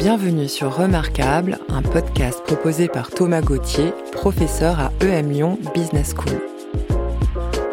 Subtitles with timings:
[0.00, 6.40] Bienvenue sur Remarquable, un podcast proposé par Thomas Gauthier, professeur à EM Lyon Business School.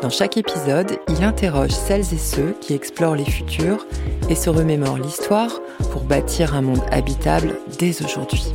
[0.02, 3.88] Dans chaque épisode, il interroge celles et ceux qui explorent les futurs
[4.30, 5.62] et se remémorent l'histoire
[5.94, 8.52] pour bâtir un monde habitable dès aujourd'hui.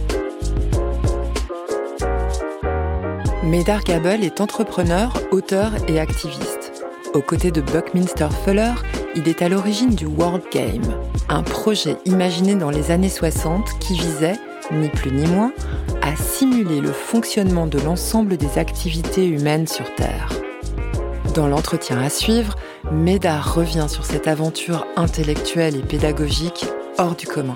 [3.43, 6.85] Médard Gable est entrepreneur, auteur et activiste.
[7.15, 8.75] Aux côtés de Buckminster Fuller,
[9.17, 10.95] il est à l'origine du World Game,
[11.33, 14.39] un projet imaginé dans les années 60 qui visait,
[14.71, 15.53] ni plus ni moins,
[16.03, 20.29] à simuler le fonctionnement de l'ensemble des activités humaines sur Terre.
[21.35, 22.57] Dans l'entretien à suivre,
[22.91, 26.67] Médard revient sur cette aventure intellectuelle et pédagogique
[26.99, 27.55] hors du commun.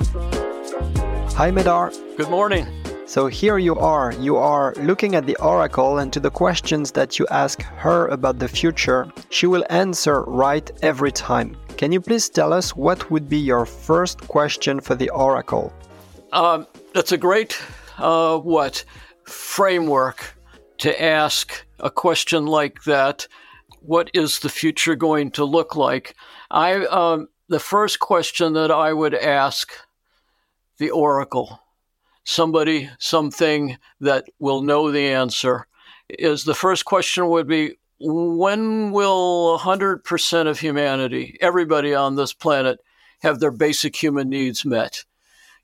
[1.39, 1.91] Hi Médard.
[2.17, 2.65] Good morning.
[3.07, 4.13] So here you are.
[4.19, 8.39] You are looking at the oracle and to the questions that you ask her about
[8.39, 11.57] the future, she will answer right every time.
[11.77, 15.75] Can you please tell us what would be your first question for the oracle?
[16.33, 17.61] Um, that's a great
[17.99, 18.83] uh, what
[19.25, 20.35] framework
[20.79, 23.29] to ask a question like that.
[23.81, 26.15] What is the future going to look like?
[26.51, 29.71] I um, the first question that I would ask
[30.79, 31.61] the oracle,
[32.25, 35.67] somebody, something that will know the answer,
[36.09, 42.79] is the first question would be when will 100% of humanity, everybody on this planet,
[43.23, 45.05] have their basic human needs met?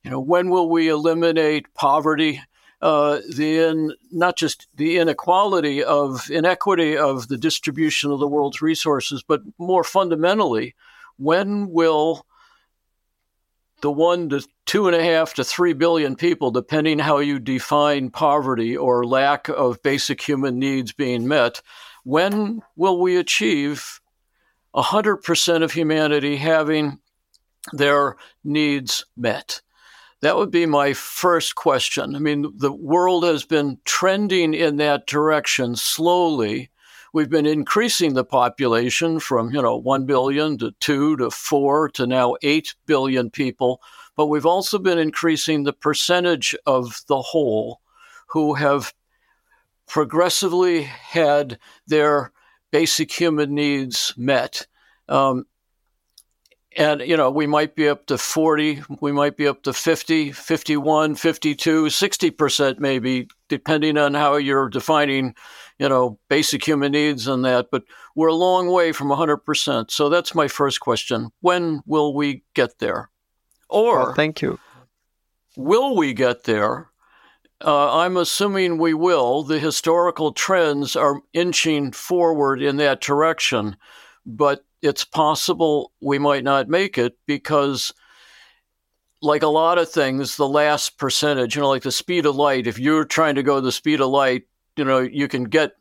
[0.02, 2.40] You know, when will we eliminate poverty,
[2.80, 8.60] uh, the in, not just the inequality of inequity of the distribution of the world's
[8.60, 10.74] resources, but more fundamentally,
[11.18, 12.26] when will
[13.82, 18.10] the one to two and a half to three billion people, depending how you define
[18.10, 21.60] poverty or lack of basic human needs being met,
[22.04, 24.00] when will we achieve
[24.74, 26.98] 100% of humanity having
[27.72, 29.60] their needs met?
[30.22, 32.14] That would be my first question.
[32.14, 36.70] I mean, the world has been trending in that direction slowly.
[37.12, 42.06] We've been increasing the population from, you know, 1 billion to 2 to 4 to
[42.06, 43.82] now 8 billion people.
[44.16, 47.80] But we've also been increasing the percentage of the whole
[48.28, 48.94] who have
[49.92, 52.32] progressively had their
[52.70, 54.66] basic human needs met.
[55.06, 55.44] Um,
[56.78, 60.32] and, you know, we might be up to 40, we might be up to 50,
[60.32, 65.34] 51, 52, 60% maybe, depending on how you're defining,
[65.78, 67.66] you know, basic human needs and that.
[67.70, 67.84] But
[68.16, 69.90] we're a long way from 100%.
[69.90, 71.28] So that's my first question.
[71.42, 73.10] When will we get there?
[73.68, 74.58] Or, well, thank you.
[75.54, 76.91] Will we get there?
[77.64, 79.42] Uh, I'm assuming we will.
[79.42, 83.76] The historical trends are inching forward in that direction,
[84.26, 87.92] but it's possible we might not make it because,
[89.20, 92.66] like a lot of things, the last percentage, you know, like the speed of light,
[92.66, 94.42] if you're trying to go the speed of light,
[94.76, 95.72] you know, you can get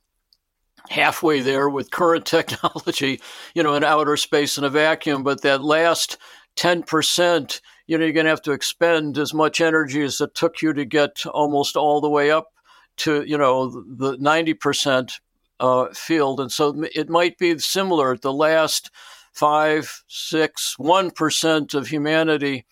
[0.90, 3.20] halfway there with current technology,
[3.56, 6.18] you know, in outer space in a vacuum, but that last
[6.58, 10.62] 10% you know, you're going to have to expend as much energy as it took
[10.62, 12.54] you to get almost all the way up
[12.98, 15.20] to, you know, the 90%
[15.60, 16.40] uh, field.
[16.40, 18.18] And so it might be similar.
[18.18, 18.92] The last
[19.32, 22.66] five, six, one percent of humanity,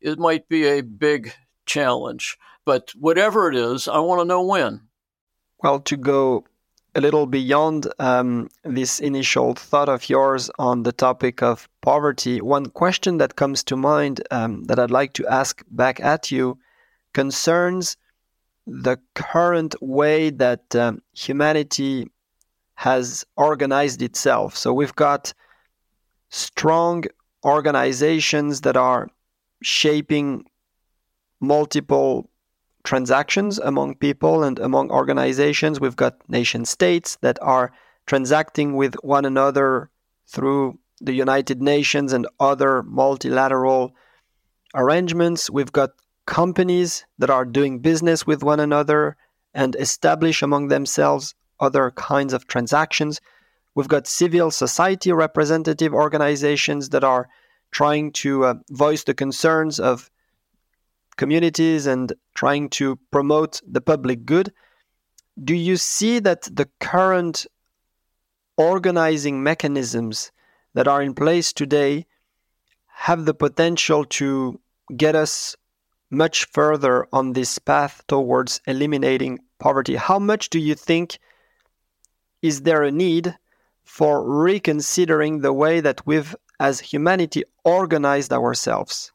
[0.00, 1.32] it might be a big
[1.66, 2.38] challenge.
[2.64, 4.82] But whatever it is, I want to know when.
[5.62, 6.44] Well, to go
[6.94, 12.66] a little beyond um, this initial thought of yours on the topic of poverty, one
[12.66, 16.58] question that comes to mind um, that I'd like to ask back at you
[17.12, 17.96] concerns
[18.66, 22.08] the current way that um, humanity
[22.76, 24.56] has organized itself.
[24.56, 25.34] So we've got
[26.30, 27.04] strong
[27.44, 29.08] organizations that are
[29.62, 30.44] shaping
[31.40, 32.30] multiple
[32.84, 35.80] transactions among people and among organizations.
[35.80, 37.72] We've got nation states that are
[38.06, 39.90] transacting with one another
[40.26, 43.92] through the United Nations and other multilateral
[44.74, 45.50] arrangements.
[45.50, 45.90] We've got
[46.26, 49.16] companies that are doing business with one another
[49.54, 53.20] and establish among themselves other kinds of transactions.
[53.74, 57.28] We've got civil society representative organizations that are
[57.70, 60.10] trying to uh, voice the concerns of
[61.16, 64.52] communities and trying to promote the public good.
[65.42, 67.46] Do you see that the current
[68.56, 70.30] organizing mechanisms
[70.74, 72.06] that are in place today
[72.86, 74.60] have the potential to
[74.96, 75.56] get us
[76.10, 79.96] much further on this path towards eliminating poverty?
[79.96, 81.18] How much do you think
[82.42, 83.36] is there a need
[83.84, 89.12] for reconsidering the way that we've, as humanity, organized ourselves?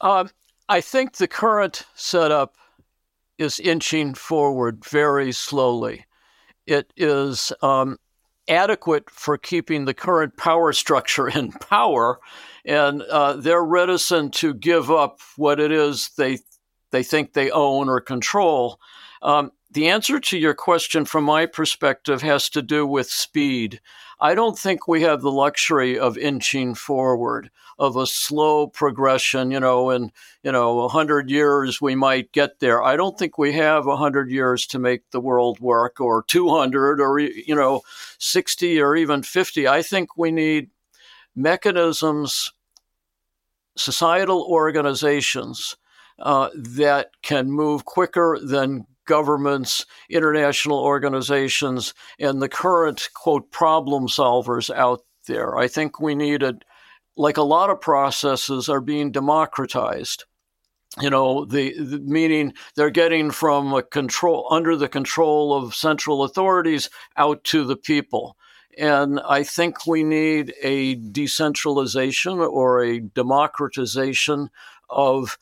[0.00, 0.30] Um,
[0.72, 2.56] I think the current setup
[3.36, 6.06] is inching forward very slowly.
[6.66, 7.98] It is um,
[8.48, 12.20] adequate for keeping the current power structure in power,
[12.64, 16.38] and uh, they're reticent to give up what it is they
[16.90, 18.80] they think they own or control.
[19.20, 23.78] Um, the answer to your question, from my perspective, has to do with speed.
[24.22, 29.50] I don't think we have the luxury of inching forward, of a slow progression.
[29.50, 30.12] You know, in
[30.44, 32.84] you know, a hundred years we might get there.
[32.84, 36.48] I don't think we have a hundred years to make the world work, or two
[36.50, 37.82] hundred, or you know,
[38.18, 39.66] sixty, or even fifty.
[39.66, 40.70] I think we need
[41.34, 42.52] mechanisms,
[43.76, 45.76] societal organizations
[46.20, 54.74] uh, that can move quicker than governments, international organizations, and the current, quote, problem solvers
[54.74, 55.56] out there.
[55.56, 56.54] I think we need a,
[57.16, 60.24] like a lot of processes are being democratized.
[61.00, 66.22] You know, the, the meaning they're getting from a control under the control of central
[66.22, 68.36] authorities out to the people.
[68.76, 74.50] And I think we need a decentralization or a democratization
[74.88, 75.38] of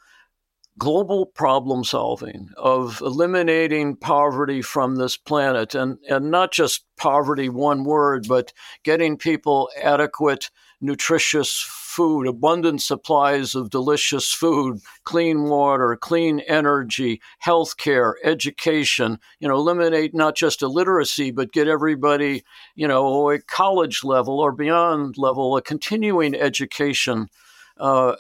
[0.79, 7.85] global problem solving, of eliminating poverty from this planet, and, and not just poverty, one
[7.85, 8.53] word, but
[8.83, 10.51] getting people adequate,
[10.81, 19.49] nutritious food, abundant supplies of delicious food, clean water, clean energy, health care, education, you
[19.49, 22.43] know, eliminate not just illiteracy, but get everybody,
[22.75, 27.29] you know, a college level or beyond level, a continuing education.
[27.77, 28.15] Uh,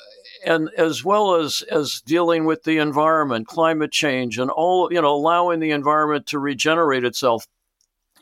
[0.44, 5.14] and as well as as dealing with the environment, climate change, and all you know,
[5.14, 7.46] allowing the environment to regenerate itself.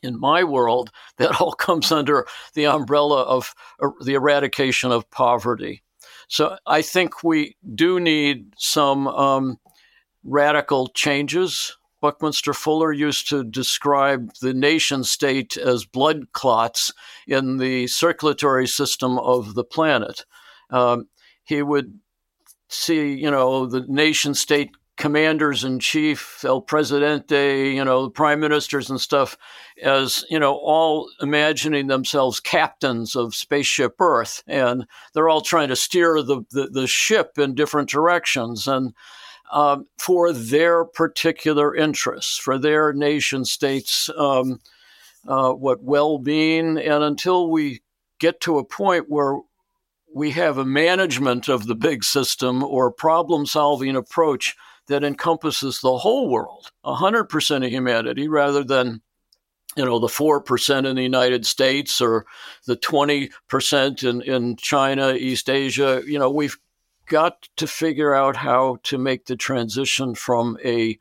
[0.00, 2.24] In my world, that all comes under
[2.54, 5.82] the umbrella of er, the eradication of poverty.
[6.28, 9.58] So I think we do need some um,
[10.22, 11.76] radical changes.
[12.00, 16.92] Buckminster Fuller used to describe the nation state as blood clots
[17.26, 20.24] in the circulatory system of the planet.
[20.70, 21.08] Um,
[21.44, 21.98] he would
[22.68, 28.40] see, you know, the nation state commanders in chief, El Presidente, you know, the prime
[28.40, 29.38] ministers and stuff,
[29.82, 34.42] as, you know, all imagining themselves captains of spaceship Earth.
[34.46, 38.66] And they're all trying to steer the, the, the ship in different directions.
[38.66, 38.92] And
[39.52, 44.60] um, for their particular interests, for their nation states, um,
[45.26, 46.76] uh, what well being.
[46.76, 47.82] And until we
[48.18, 49.38] get to a point where
[50.14, 54.56] we have a management of the big system or problem solving approach
[54.88, 59.02] that encompasses the whole world, 100% of humanity, rather than
[59.76, 62.24] you know the 4% in the united states or
[62.66, 66.02] the 20% in, in china east asia.
[66.06, 66.56] You know we've
[67.06, 70.98] got to figure out how to make the transition from a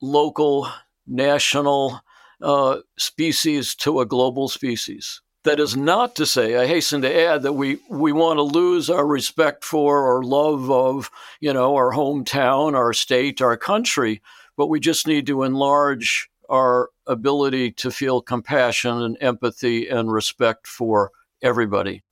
[0.00, 0.68] local
[1.06, 2.00] national
[2.40, 7.42] uh, species to a global species that is not to say, I hasten to add,
[7.42, 11.10] that we, we want to lose our respect for or love of,
[11.40, 14.20] you know, our hometown, our state, our country,
[14.58, 20.66] but we just need to enlarge our ability to feel compassion and empathy and respect
[20.66, 22.02] for everybody.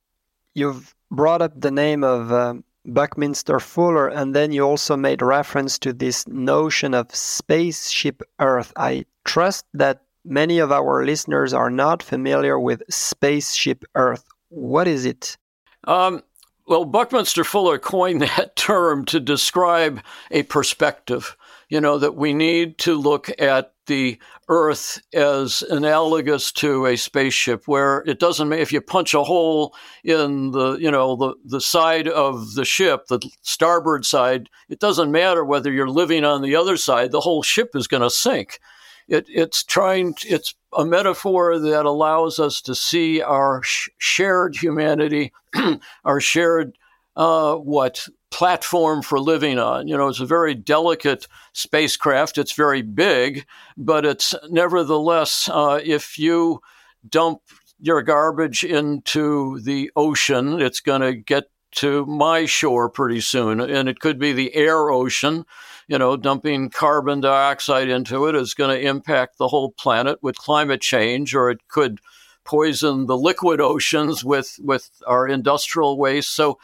[0.55, 5.77] You've brought up the name of um, Buckminster Fuller, and then you also made reference
[5.79, 8.73] to this notion of spaceship Earth.
[8.75, 14.25] I trust that Many of our listeners are not familiar with Spaceship Earth.
[14.49, 15.37] What is it?
[15.85, 16.21] Um,
[16.67, 21.37] well, Buckminster Fuller coined that term to describe a perspective.
[21.69, 24.19] You know, that we need to look at the
[24.49, 29.73] Earth as analogous to a spaceship, where it doesn't matter if you punch a hole
[30.03, 35.11] in the, you know, the, the side of the ship, the starboard side, it doesn't
[35.11, 38.59] matter whether you're living on the other side, the whole ship is going to sink.
[39.07, 40.15] It, it's trying.
[40.25, 45.33] It's a metaphor that allows us to see our sh- shared humanity,
[46.05, 46.77] our shared
[47.15, 49.87] uh, what platform for living on.
[49.87, 52.37] You know, it's a very delicate spacecraft.
[52.37, 53.45] It's very big,
[53.75, 56.61] but it's nevertheless, uh, if you
[57.07, 57.41] dump
[57.79, 63.59] your garbage into the ocean, it's going to get to my shore pretty soon.
[63.59, 65.45] And it could be the air ocean.
[65.87, 70.37] You know, dumping carbon dioxide into it is going to impact the whole planet with
[70.37, 71.99] climate change, or it could
[72.43, 76.35] poison the liquid oceans with, with our industrial waste.
[76.35, 76.59] So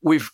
[0.00, 0.30] we've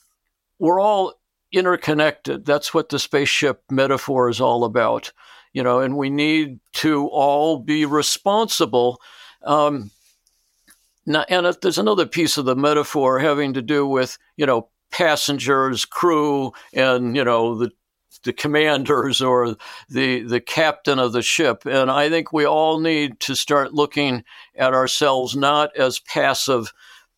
[0.59, 1.15] we're all
[1.53, 2.45] interconnected.
[2.45, 5.13] That's what the spaceship metaphor is all about.
[5.53, 9.01] You know, and we need to all be responsible.
[9.45, 9.91] Um,
[11.07, 15.85] now, and there's another piece of the metaphor having to do with, you know, passengers,
[15.85, 17.71] crew, and you know the
[18.25, 19.57] the commanders or
[19.89, 21.65] the the captain of the ship.
[21.67, 24.25] And I think we all need to start looking
[24.57, 26.73] at ourselves not as passive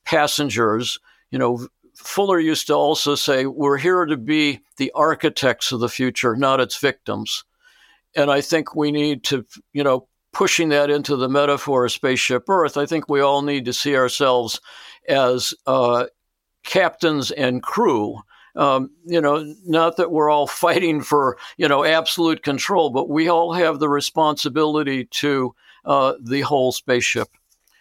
[0.04, 0.98] passengers.
[1.30, 5.88] You know, Fuller used to also say, "We're here to be the architects of the
[5.88, 7.44] future, not its victims."
[8.16, 12.48] And I think we need to, you know, pushing that into the metaphor of spaceship
[12.48, 12.76] Earth.
[12.76, 14.60] I think we all need to see ourselves
[15.08, 16.06] as uh,
[16.64, 18.20] captains and crew
[18.56, 23.28] um, you know, not that we're all fighting for, you know, absolute control, but we
[23.28, 25.54] all have the responsibility to
[25.84, 27.28] uh, the whole spaceship.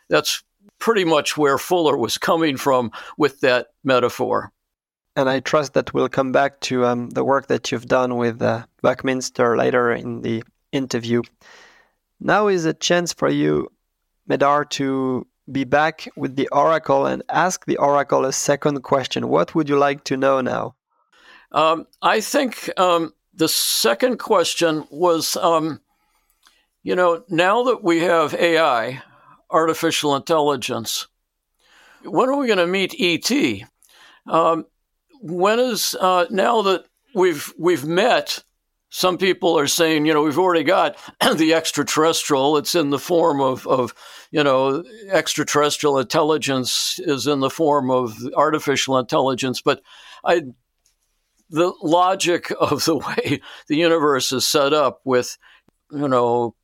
[0.10, 0.44] That's
[0.80, 4.52] pretty much where Fuller was coming from with that metaphor.
[5.16, 8.42] And I trust that we'll come back to um, the work that you've done with
[8.42, 11.24] uh, Buckminster later in the interview.
[12.20, 13.70] Now is a chance for you,
[14.30, 19.28] Medard, to be back with the oracle and ask the oracle a second question.
[19.28, 20.76] What would you like to know now?
[21.52, 25.82] Um, I think um, the second question was um,
[26.84, 29.02] you know, now that we have AI,
[29.50, 31.08] artificial intelligence,
[32.04, 33.68] when are we going to meet ET?
[34.26, 34.66] Um,
[35.22, 38.44] when is uh, now that we've we've met
[38.90, 40.98] some people are saying, you know, we've already got
[41.36, 42.58] the extraterrestrial.
[42.58, 43.94] It's in the form of, of,
[44.32, 49.62] you know, extraterrestrial intelligence is in the form of artificial intelligence.
[49.62, 49.82] But
[50.24, 50.42] I,
[51.50, 55.38] the logic of the way the universe is set up with,
[55.92, 56.56] you know,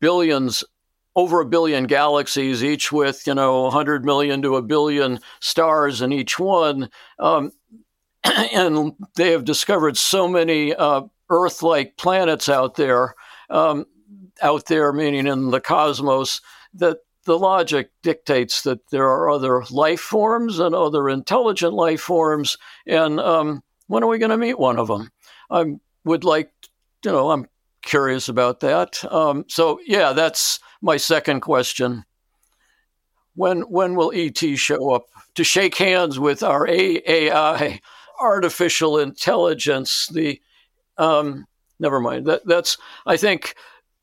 [0.00, 0.64] billions,
[1.14, 6.12] over a billion galaxies, each with, you know, 100 million to a billion stars in
[6.12, 6.88] each one.
[7.18, 7.52] Um,
[8.24, 13.14] and they have discovered so many uh, Earth like planets out there,
[13.50, 13.86] um,
[14.42, 16.40] out there meaning in the cosmos,
[16.74, 22.56] that the logic dictates that there are other life forms and other intelligent life forms.
[22.86, 25.10] And um, when are we going to meet one of them?
[25.50, 26.52] I would like,
[27.04, 27.48] you know, I'm
[27.82, 29.04] curious about that.
[29.12, 32.04] Um, so, yeah, that's my second question.
[33.34, 37.80] When when will ET show up to shake hands with our AI,
[38.18, 40.40] artificial intelligence, the
[40.98, 41.46] um,
[41.78, 42.26] never mind.
[42.26, 43.54] That, that's I think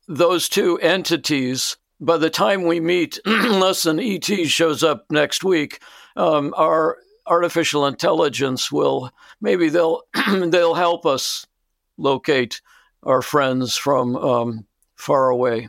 [0.08, 1.76] those two entities.
[2.00, 5.80] By the time we meet, unless an ET shows up next week,
[6.16, 9.10] um, our artificial intelligence will
[9.40, 10.02] maybe they'll
[10.48, 11.46] they'll help us
[11.96, 12.60] locate
[13.04, 15.68] our friends from um, far away.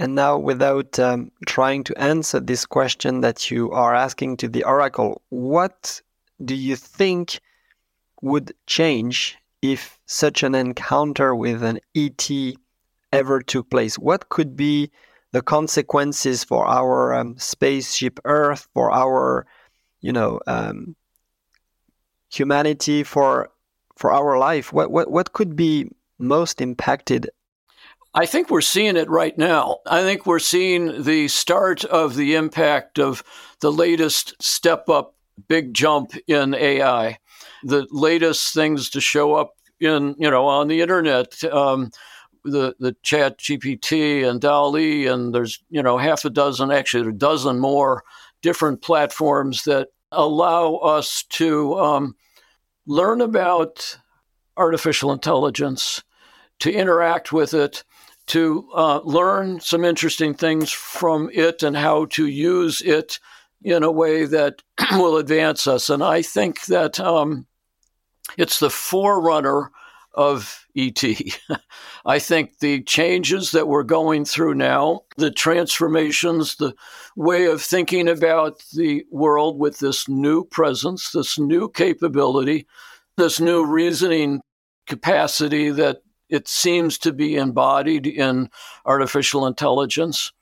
[0.00, 4.62] And now, without um, trying to answer this question that you are asking to the
[4.62, 6.00] oracle, what
[6.44, 7.40] do you think
[8.22, 12.28] would change if such an encounter with an ET
[13.12, 13.98] ever took place?
[13.98, 14.90] What could be
[15.32, 19.46] the consequences for our um, spaceship Earth, for our,
[20.00, 20.96] you know, um,
[22.30, 23.50] humanity, for
[23.96, 24.72] for our life?
[24.72, 27.30] What what what could be most impacted?
[28.14, 29.78] I think we're seeing it right now.
[29.86, 33.22] I think we're seeing the start of the impact of
[33.60, 35.14] the latest step up,
[35.46, 37.18] big jump in AI
[37.62, 41.42] the latest things to show up in you know on the internet.
[41.44, 41.90] Um,
[42.44, 47.12] the the Chat GPT and DALL-E, and there's you know half a dozen, actually a
[47.12, 48.04] dozen more
[48.42, 52.16] different platforms that allow us to um,
[52.86, 53.98] learn about
[54.56, 56.02] artificial intelligence,
[56.60, 57.84] to interact with it,
[58.26, 63.18] to uh, learn some interesting things from it, and how to use it
[63.62, 64.62] in a way that
[64.92, 65.90] will advance us.
[65.90, 67.46] And I think that um,
[68.36, 69.70] it's the forerunner
[70.14, 71.02] of ET.
[72.06, 76.74] I think the changes that we're going through now, the transformations, the
[77.16, 82.66] way of thinking about the world with this new presence, this new capability,
[83.16, 84.40] this new reasoning
[84.86, 85.98] capacity that
[86.28, 88.50] it seems to be embodied in
[88.84, 90.32] artificial intelligence,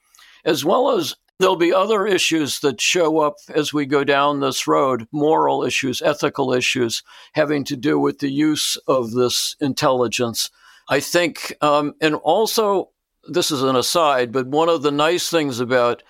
[0.45, 4.66] as well as There'll be other issues that show up as we go down this
[4.66, 7.02] road moral issues, ethical issues
[7.35, 10.50] having to do with the use of this intelligence.
[10.88, 12.90] I think, um, and also,
[13.28, 16.02] this is an aside, but one of the nice things about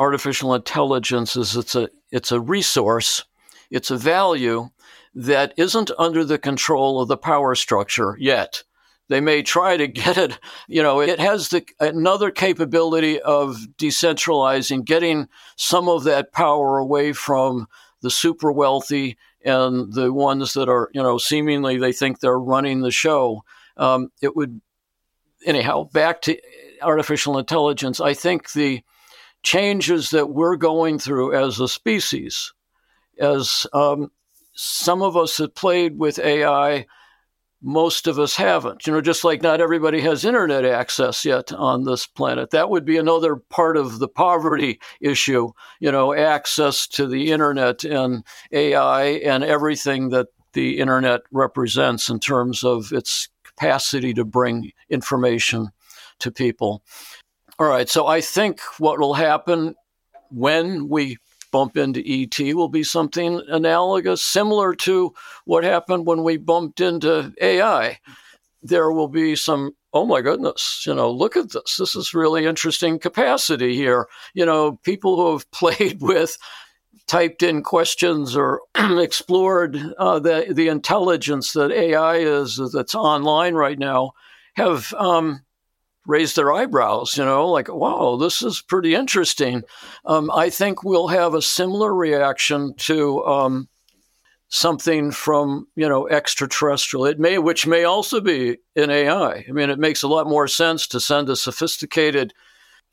[0.00, 3.24] artificial intelligence is it's a, it's a resource,
[3.70, 4.70] it's a value
[5.14, 8.64] that isn't under the control of the power structure yet.
[9.08, 14.84] They may try to get it, you know, it has the, another capability of decentralizing,
[14.84, 17.66] getting some of that power away from
[18.00, 22.80] the super wealthy and the ones that are, you know, seemingly they think they're running
[22.80, 23.44] the show.
[23.76, 24.60] Um, it would,
[25.44, 26.38] anyhow, back to
[26.80, 28.00] artificial intelligence.
[28.00, 28.82] I think the
[29.42, 32.52] changes that we're going through as a species,
[33.18, 34.10] as um,
[34.54, 36.86] some of us have played with AI
[37.62, 38.86] most of us haven't.
[38.86, 42.50] You know, just like not everybody has internet access yet on this planet.
[42.50, 45.50] That would be another part of the poverty issue,
[45.80, 52.18] you know, access to the internet and AI and everything that the internet represents in
[52.20, 55.68] terms of its capacity to bring information
[56.18, 56.82] to people.
[57.58, 59.74] All right, so I think what will happen
[60.30, 61.18] when we
[61.52, 67.32] bump into ET will be something analogous, similar to what happened when we bumped into
[67.40, 67.98] AI.
[68.62, 71.76] There will be some, oh my goodness, you know, look at this.
[71.78, 74.08] This is really interesting capacity here.
[74.34, 76.36] You know, people who have played with
[77.06, 83.78] typed in questions or explored uh, the the intelligence that AI is that's online right
[83.78, 84.12] now
[84.54, 85.44] have um,
[86.06, 89.62] raise their eyebrows, you know, like, wow, this is pretty interesting.
[90.04, 93.68] Um, I think we'll have a similar reaction to um,
[94.48, 97.06] something from, you know, extraterrestrial.
[97.06, 99.44] It may, which may also be an AI.
[99.48, 102.34] I mean, it makes a lot more sense to send a sophisticated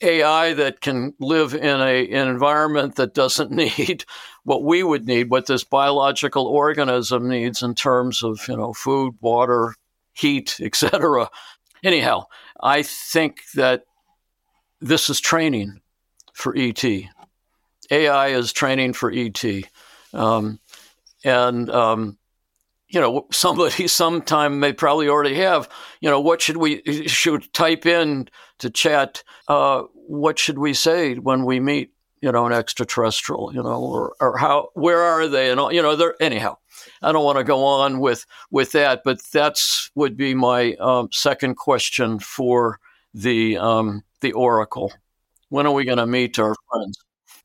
[0.02, 4.06] AI that can live in a an environment that doesn't need
[4.44, 9.16] what we would need, what this biological organism needs in terms of, you know, food,
[9.20, 9.76] water,
[10.14, 11.30] heat, etc.
[11.84, 12.26] Anyhow,
[12.62, 13.84] I think that
[14.82, 15.82] this is training
[16.34, 16.84] for ET.
[17.92, 19.44] AI is training for ET.
[20.14, 20.60] Um,
[21.24, 22.18] and, um,
[22.88, 25.70] you know, somebody sometime may probably already have,
[26.02, 29.24] you know, what should we should type in to chat?
[29.48, 34.16] Uh, what should we say when we meet, you know, an extraterrestrial, you know, or,
[34.20, 35.52] or how, where are they?
[35.52, 36.58] And, all, you know, they're, anyhow,
[37.02, 41.10] I don't want to go on with with that, but that's would be my um,
[41.12, 42.80] second question for
[43.14, 44.94] the um, the oracle.
[45.50, 46.98] When are we going to meet our friends?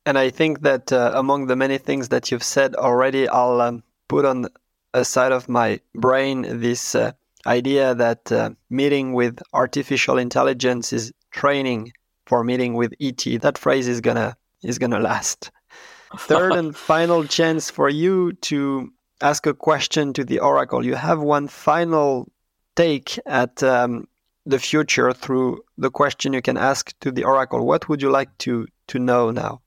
[0.07, 3.83] And I think that uh, among the many things that you've said already, I'll um,
[4.09, 4.47] put on
[4.93, 7.13] a side of my brain this uh,
[7.47, 11.93] idea that uh, meeting with artificial intelligence is training
[12.27, 13.25] for meeting with ET.
[13.41, 15.51] That phrase is gonna is gonna last.
[16.19, 18.93] Third and final chance for you to
[19.25, 20.85] ask a question to the oracle.
[20.85, 22.29] You have one final
[22.77, 24.07] take at um,
[24.45, 27.67] the future through the question you can ask to the oracle.
[27.67, 29.63] What would you like to to know now?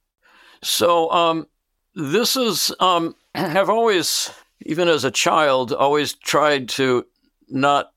[0.62, 1.48] So um,
[1.96, 7.06] this is um, I've always, even as a child, always tried to
[7.50, 7.92] not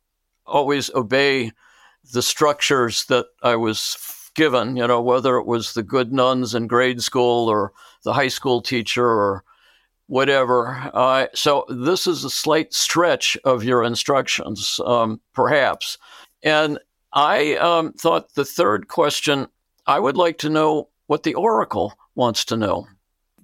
[0.46, 1.52] always obey
[2.12, 3.98] the structures that I was
[4.34, 4.76] given.
[4.76, 8.62] You know, whether it was the good nuns in grade school or the high school
[8.62, 9.44] teacher or
[10.10, 10.90] whatever.
[10.92, 15.98] Uh, so this is a slight stretch of your instructions, um, perhaps.
[16.42, 16.80] And
[17.12, 19.46] I um, thought the third question,
[19.86, 22.88] I would like to know what the oracle wants to know.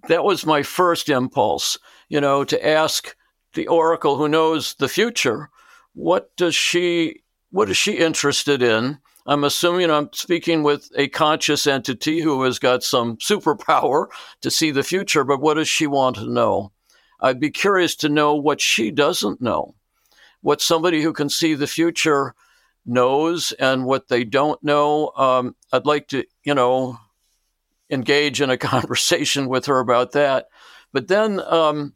[0.08, 3.14] That was my first impulse, you know, to ask
[3.54, 5.50] the oracle who knows the future,
[5.92, 8.98] what does she, what is she interested in?
[9.26, 14.06] I'm assuming I'm speaking with a conscious entity who has got some superpower
[14.42, 16.72] to see the future, but what does she want to know?
[17.20, 19.74] I'd be curious to know what she doesn't know,
[20.42, 22.34] what somebody who can see the future
[22.84, 25.10] knows and what they don't know.
[25.16, 26.98] Um, I'd like to, you know,
[27.90, 30.48] engage in a conversation with her about that.
[30.92, 31.94] But then um,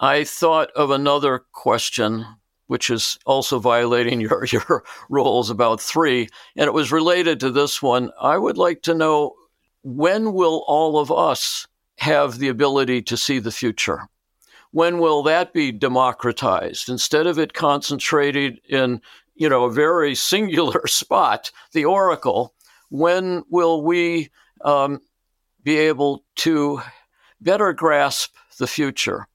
[0.00, 2.26] I thought of another question
[2.66, 6.28] which is also violating your, your rules about three.
[6.56, 8.10] And it was related to this one.
[8.20, 9.34] I would like to know
[9.82, 11.66] when will all of us
[11.98, 14.08] have the ability to see the future?
[14.72, 16.88] When will that be democratized?
[16.88, 19.00] Instead of it concentrated in,
[19.34, 22.54] you know, a very singular spot, the oracle,
[22.90, 24.30] when will we
[24.64, 25.00] um,
[25.62, 26.80] be able to
[27.40, 29.26] better grasp the future?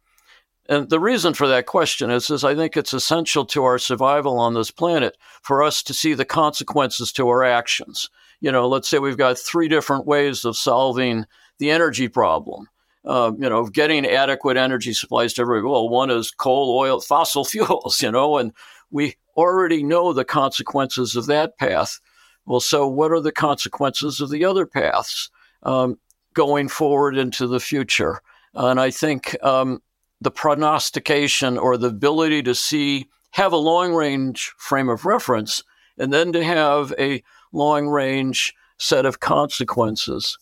[0.69, 4.37] And the reason for that question is, is I think it's essential to our survival
[4.37, 8.07] on this planet for us to see the consequences to our actions.
[8.39, 11.25] You know, let's say we've got three different ways of solving
[11.57, 12.69] the energy problem.
[13.03, 15.71] Uh, you know, getting adequate energy supplies to everybody.
[15.71, 18.53] Well, one is coal, oil, fossil fuels, you know, and
[18.91, 21.99] we already know the consequences of that path.
[22.45, 25.31] Well, so what are the consequences of the other paths
[25.63, 25.97] um,
[26.35, 28.21] going forward into the future?
[28.53, 29.81] And I think um,
[30.21, 35.63] the prognostication or the ability to see, have a long range frame of reference,
[35.97, 40.37] and then to have a long range set of consequences.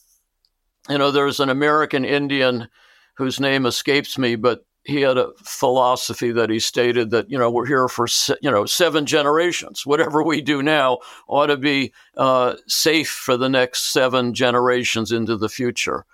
[0.90, 2.70] You know, there's an American Indian
[3.16, 7.52] whose name escapes me, but he had a philosophy that he stated that you know
[7.52, 8.08] we're here for
[8.42, 9.86] you know seven generations.
[9.86, 15.36] Whatever we do now ought to be uh, safe for the next seven generations into
[15.36, 16.06] the future,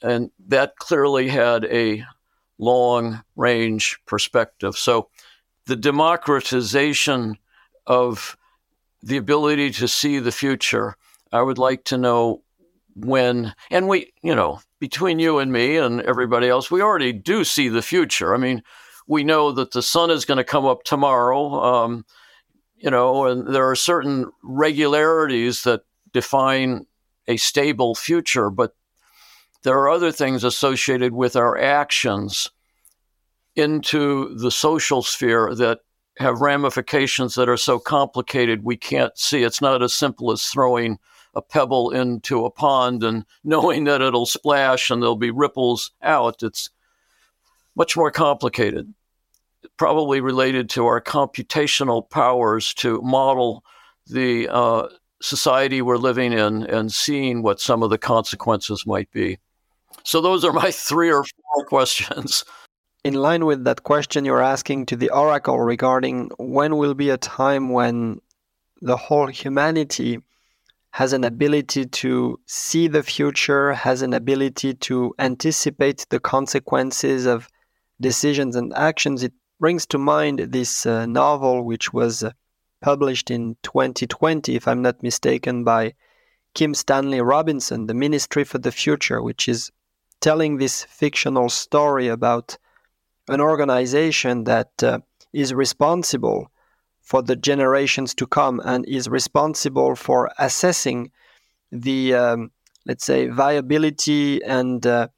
[0.00, 2.04] and that clearly had a
[2.58, 4.76] long range perspective.
[4.76, 5.08] So
[5.66, 7.38] the democratization
[7.86, 8.36] of
[9.02, 10.96] the ability to see the future,
[11.32, 12.42] I would like to know
[12.94, 17.44] when, and we, you know, between you and me and everybody else, we already do
[17.44, 18.34] see the future.
[18.34, 18.62] I mean,
[19.06, 22.06] we know that the sun is going to come up tomorrow, um,
[22.76, 26.86] you know, and there are certain regularities that define
[27.26, 28.74] a stable future, but
[29.64, 32.50] there are other things associated with our actions
[33.56, 35.80] into the social sphere that
[36.18, 39.42] have ramifications that are so complicated we can't see.
[39.42, 40.98] It's not as simple as throwing
[41.34, 46.42] a pebble into a pond and knowing that it'll splash and there'll be ripples out.
[46.42, 46.70] It's
[47.74, 48.92] much more complicated,
[49.78, 53.64] probably related to our computational powers to model
[54.06, 54.88] the uh,
[55.22, 59.38] society we're living in and seeing what some of the consequences might be.
[60.04, 62.44] So, those are my three or four questions.
[63.04, 67.18] In line with that question you're asking to the oracle regarding when will be a
[67.18, 68.20] time when
[68.80, 70.20] the whole humanity
[70.92, 77.48] has an ability to see the future, has an ability to anticipate the consequences of
[78.00, 82.30] decisions and actions, it brings to mind this uh, novel which was uh,
[82.80, 85.94] published in 2020, if I'm not mistaken, by
[86.54, 89.72] Kim Stanley Robinson, The Ministry for the Future, which is
[90.24, 92.56] telling this fictional story about
[93.28, 94.98] an organization that uh,
[95.34, 96.50] is responsible
[97.02, 101.10] for the generations to come and is responsible for assessing
[101.70, 102.50] the, um,
[102.86, 105.08] let's say, viability and uh,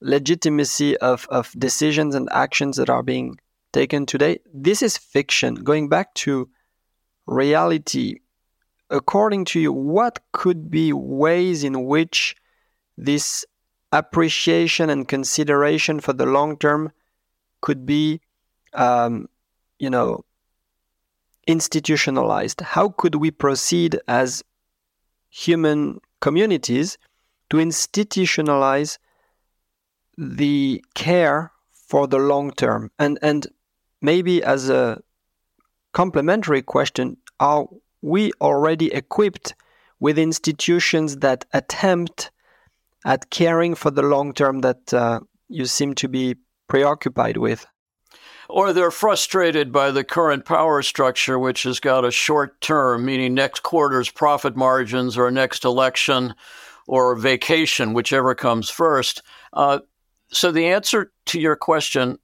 [0.00, 3.38] legitimacy of, of decisions and actions that are being
[3.72, 4.40] taken today.
[4.52, 5.54] This is fiction.
[5.54, 6.48] Going back to
[7.28, 8.16] reality,
[8.90, 12.34] according to you, what could be ways in which
[12.96, 13.46] this
[13.92, 16.92] appreciation and consideration for the long term
[17.60, 18.20] could be,
[18.74, 19.28] um,
[19.78, 20.24] you know,
[21.46, 22.60] institutionalized?
[22.60, 24.42] How could we proceed as
[25.30, 26.98] human communities
[27.50, 28.98] to institutionalize
[30.18, 32.90] the care for the long term?
[32.98, 33.46] And and
[34.02, 35.00] maybe as a
[35.92, 37.66] complementary question, are
[38.02, 39.54] we already equipped
[39.98, 42.30] with institutions that attempt
[43.06, 46.36] at caring for the long term that uh, you seem to be
[46.68, 47.64] preoccupied with?
[48.48, 53.32] Or they're frustrated by the current power structure, which has got a short term, meaning
[53.32, 56.34] next quarter's profit margins or next election
[56.86, 59.22] or vacation, whichever comes first.
[59.52, 59.80] Uh,
[60.28, 62.18] so the answer to your question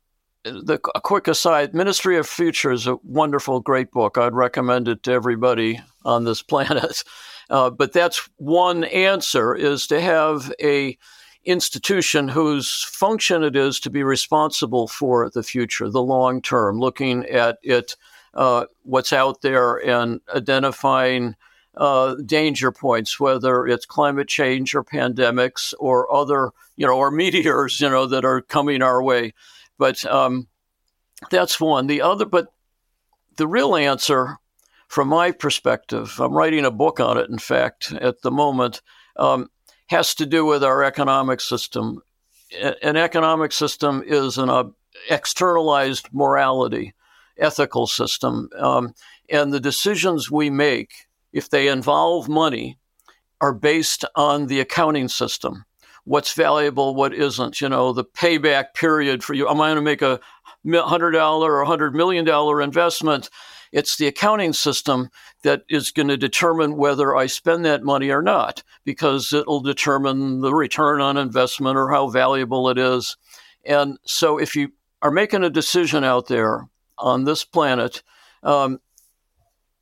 [0.45, 5.03] the a quick aside ministry of future is a wonderful great book i'd recommend it
[5.03, 7.05] to everybody on this planet
[7.51, 10.97] uh, but that's one answer is to have a
[11.45, 17.25] institution whose function it is to be responsible for the future the long term looking
[17.27, 17.97] at it
[18.35, 21.35] uh, what's out there and identifying
[21.77, 27.81] uh, danger points, whether it's climate change or pandemics or other, you know, or meteors,
[27.81, 29.33] you know, that are coming our way.
[29.79, 30.49] But um,
[31.31, 31.87] that's one.
[31.87, 32.49] The other, but
[33.37, 34.39] the real answer,
[34.93, 38.83] from my perspective, I'm writing a book on it, in fact, at the moment,
[39.17, 39.49] um,
[39.87, 42.03] has to do with our economic system.
[42.83, 44.65] An economic system is an uh,
[45.09, 46.93] externalized morality,
[47.39, 48.51] ethical system.
[48.59, 48.93] Um,
[49.31, 50.93] and the decisions we make,
[51.33, 52.77] if they involve money,
[53.41, 55.65] are based on the accounting system
[56.05, 57.61] what's valuable, what isn't.
[57.61, 59.49] You know, the payback period for you.
[59.49, 60.21] Am I going to make a
[60.67, 63.31] hundred dollar or hundred million dollar investment?
[63.73, 65.09] It's the accounting system
[65.43, 70.41] that is going to determine whether I spend that money or not, because it'll determine
[70.41, 73.17] the return on investment or how valuable it is.
[73.65, 78.03] And so, if you are making a decision out there on this planet,
[78.43, 78.79] um,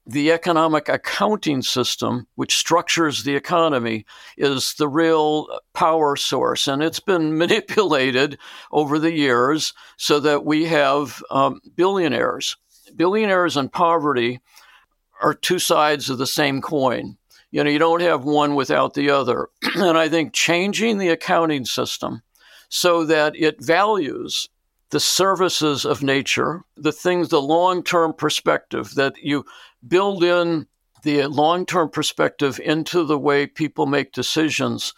[0.07, 4.05] the economic accounting system, which structures the economy,
[4.37, 6.67] is the real power source.
[6.67, 8.39] And it's been manipulated
[8.73, 12.57] over the years so that we have um, billionaires.
[12.97, 14.41] Billionaires and poverty
[15.21, 17.17] are two sides of the same coin.
[17.51, 19.49] You know, you don't have one without the other.
[19.75, 22.23] and I think changing the accounting system
[22.69, 24.49] so that it values
[24.91, 29.45] the services of nature, the things, the long term perspective that you
[29.87, 30.67] build in
[31.03, 34.93] the long term perspective into the way people make decisions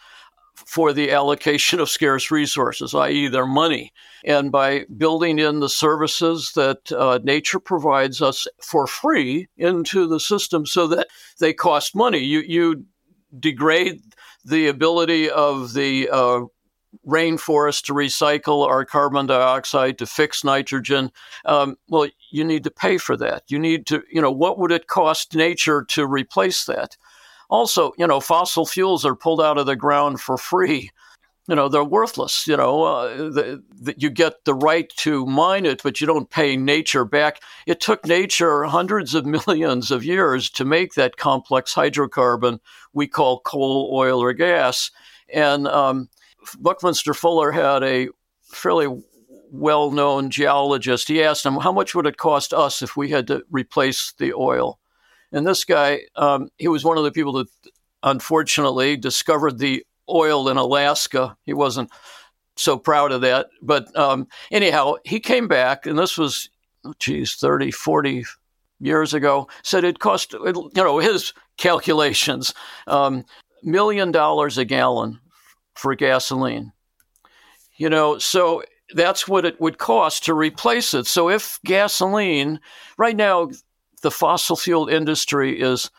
[0.66, 3.92] for the allocation of scarce resources, i.e., their money.
[4.24, 10.20] And by building in the services that uh, nature provides us for free into the
[10.20, 11.08] system so that
[11.40, 12.84] they cost money, you, you
[13.38, 14.00] degrade
[14.44, 16.42] the ability of the uh,
[17.06, 21.10] rainforest to recycle our carbon dioxide to fix nitrogen.
[21.44, 23.44] Um, well, you need to pay for that.
[23.48, 26.96] You need to, you know, what would it cost nature to replace that?
[27.52, 30.90] Also, you know, fossil fuels are pulled out of the ground for free.
[31.48, 32.46] You know, they're worthless.
[32.46, 36.30] You know, uh, the, the, you get the right to mine it, but you don't
[36.30, 37.42] pay nature back.
[37.66, 42.58] It took nature hundreds of millions of years to make that complex hydrocarbon
[42.94, 44.90] we call coal, oil, or gas.
[45.28, 46.08] And um,
[46.58, 48.08] Buckminster Fuller had a
[48.44, 49.02] fairly
[49.50, 51.06] well known geologist.
[51.06, 54.32] He asked him, How much would it cost us if we had to replace the
[54.32, 54.78] oil?
[55.32, 57.48] And this guy, um, he was one of the people that
[58.02, 61.36] unfortunately discovered the oil in Alaska.
[61.44, 61.90] He wasn't
[62.56, 63.48] so proud of that.
[63.62, 66.48] But um, anyhow, he came back, and this was,
[66.84, 68.24] oh, geez, 30, 40
[68.80, 72.52] years ago, said it cost, you know, his calculations,
[72.86, 73.24] um,
[73.62, 75.18] million dollars a gallon
[75.74, 76.72] for gasoline.
[77.76, 78.62] You know, so
[78.94, 81.06] that's what it would cost to replace it.
[81.06, 82.60] So if gasoline,
[82.98, 83.50] right now,
[84.02, 85.90] the fossil fuel industry is,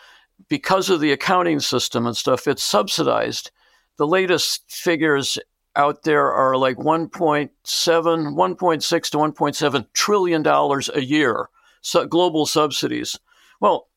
[0.49, 3.51] because of the accounting system and stuff, it's subsidized.
[3.97, 5.37] The latest figures
[5.75, 11.49] out there are like 1.7, 1.6 to 1.7 trillion dollars a year,
[11.81, 13.19] so global subsidies.
[13.59, 13.87] Well,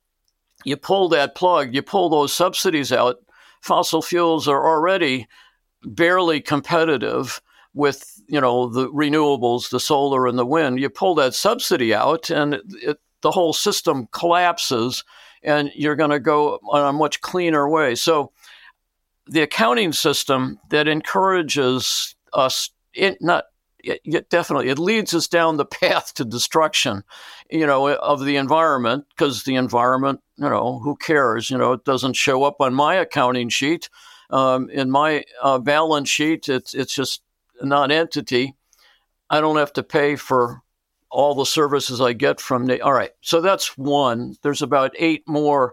[0.64, 3.16] you pull that plug, you pull those subsidies out,
[3.60, 5.26] fossil fuels are already
[5.82, 7.40] barely competitive
[7.74, 10.80] with you know the renewables, the solar and the wind.
[10.80, 15.04] You pull that subsidy out, and it, the whole system collapses,
[15.42, 17.94] and you're going to go on a much cleaner way.
[17.94, 18.32] So,
[19.26, 23.44] the accounting system that encourages us, it not
[23.82, 27.02] it, definitely it leads us down the path to destruction,
[27.50, 31.50] you know, of the environment because the environment, you know, who cares?
[31.50, 33.88] You know, it doesn't show up on my accounting sheet
[34.30, 37.22] um, in my uh, balance sheet, it's it's just
[37.60, 38.54] a non-entity.
[39.30, 40.62] I don't have to pay for
[41.16, 42.70] all the services I get from.
[42.82, 44.36] All right, so that's one.
[44.42, 45.72] There's about eight more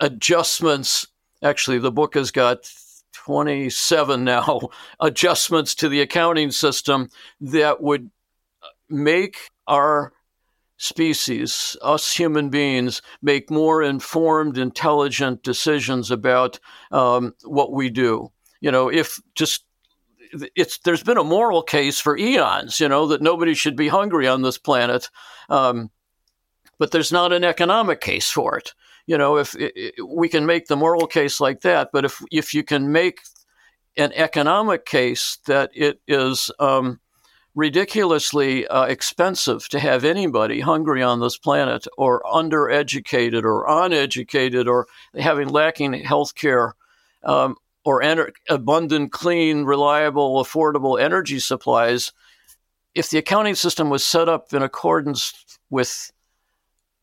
[0.00, 1.06] adjustments.
[1.42, 2.70] Actually, the book has got
[3.14, 4.60] 27 now
[5.00, 7.08] adjustments to the accounting system
[7.40, 8.10] that would
[8.90, 10.12] make our
[10.76, 16.60] species, us human beings, make more informed, intelligent decisions about
[16.92, 18.30] um, what we do.
[18.60, 19.64] You know, if just
[20.54, 24.26] it's there's been a moral case for eons, you know, that nobody should be hungry
[24.28, 25.10] on this planet,
[25.48, 25.90] um,
[26.78, 28.72] but there's not an economic case for it.
[29.06, 29.54] You know, if
[30.04, 33.20] we can make the moral case like that, but if if you can make
[33.96, 37.00] an economic case that it is um,
[37.54, 44.86] ridiculously uh, expensive to have anybody hungry on this planet or undereducated or uneducated or
[45.18, 46.74] having lacking health care
[47.24, 48.02] um, or
[48.50, 52.12] abundant, clean, reliable, affordable energy supplies.
[52.96, 55.32] If the accounting system was set up in accordance
[55.70, 56.10] with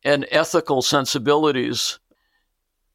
[0.04, 2.00] an ethical sensibilities,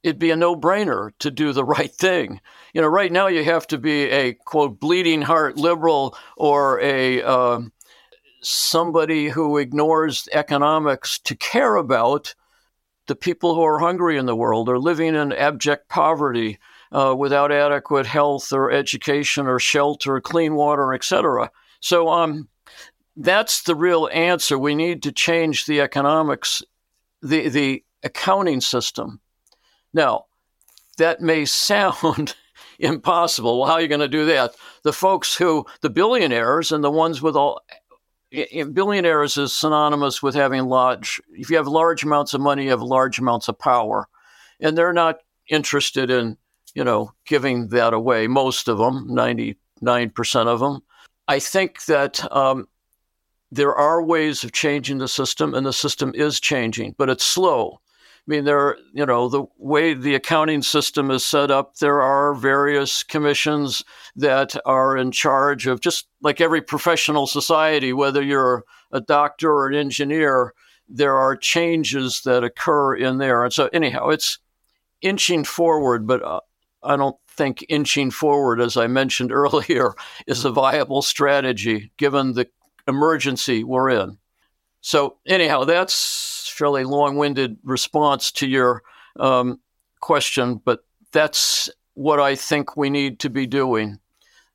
[0.02, 2.42] it'd be a no-brainer to do the right thing.
[2.74, 7.22] You know, right now you have to be a quote bleeding heart liberal or a
[7.22, 7.60] uh,
[8.42, 12.34] somebody who ignores economics to care about
[13.06, 16.58] the people who are hungry in the world or living in abject poverty
[16.92, 21.50] uh, without adequate health or education or shelter, clean water, etc.
[21.80, 22.48] So um,
[23.16, 24.58] that's the real answer.
[24.58, 26.62] We need to change the economics,
[27.22, 29.20] the the accounting system
[29.92, 30.26] now,
[30.98, 32.34] that may sound
[32.78, 33.58] impossible.
[33.58, 34.54] Well, how are you going to do that?
[34.82, 37.60] The folks who, the billionaires and the ones with all,
[38.30, 42.82] billionaires is synonymous with having large, if you have large amounts of money, you have
[42.82, 44.08] large amounts of power.
[44.60, 46.36] And they're not interested in,
[46.78, 48.28] you know, giving that away.
[48.28, 49.56] Most of them, 99%
[50.46, 50.80] of them.
[51.26, 52.68] I think that um,
[53.50, 57.80] there are ways of changing the system, and the system is changing, but it's slow.
[57.80, 62.32] I mean, there, you know, the way the accounting system is set up, there are
[62.32, 63.82] various commissions
[64.14, 69.66] that are in charge of just like every professional society, whether you're a doctor or
[69.66, 70.54] an engineer,
[70.88, 73.42] there are changes that occur in there.
[73.42, 74.38] And so, anyhow, it's
[75.00, 76.40] inching forward, but uh,
[76.82, 79.94] I don't think inching forward, as I mentioned earlier,
[80.26, 82.48] is a viable strategy given the
[82.86, 84.18] emergency we're in.
[84.80, 88.82] So, anyhow, that's fairly long-winded response to your
[89.18, 89.60] um,
[90.00, 90.80] question, but
[91.12, 93.98] that's what I think we need to be doing.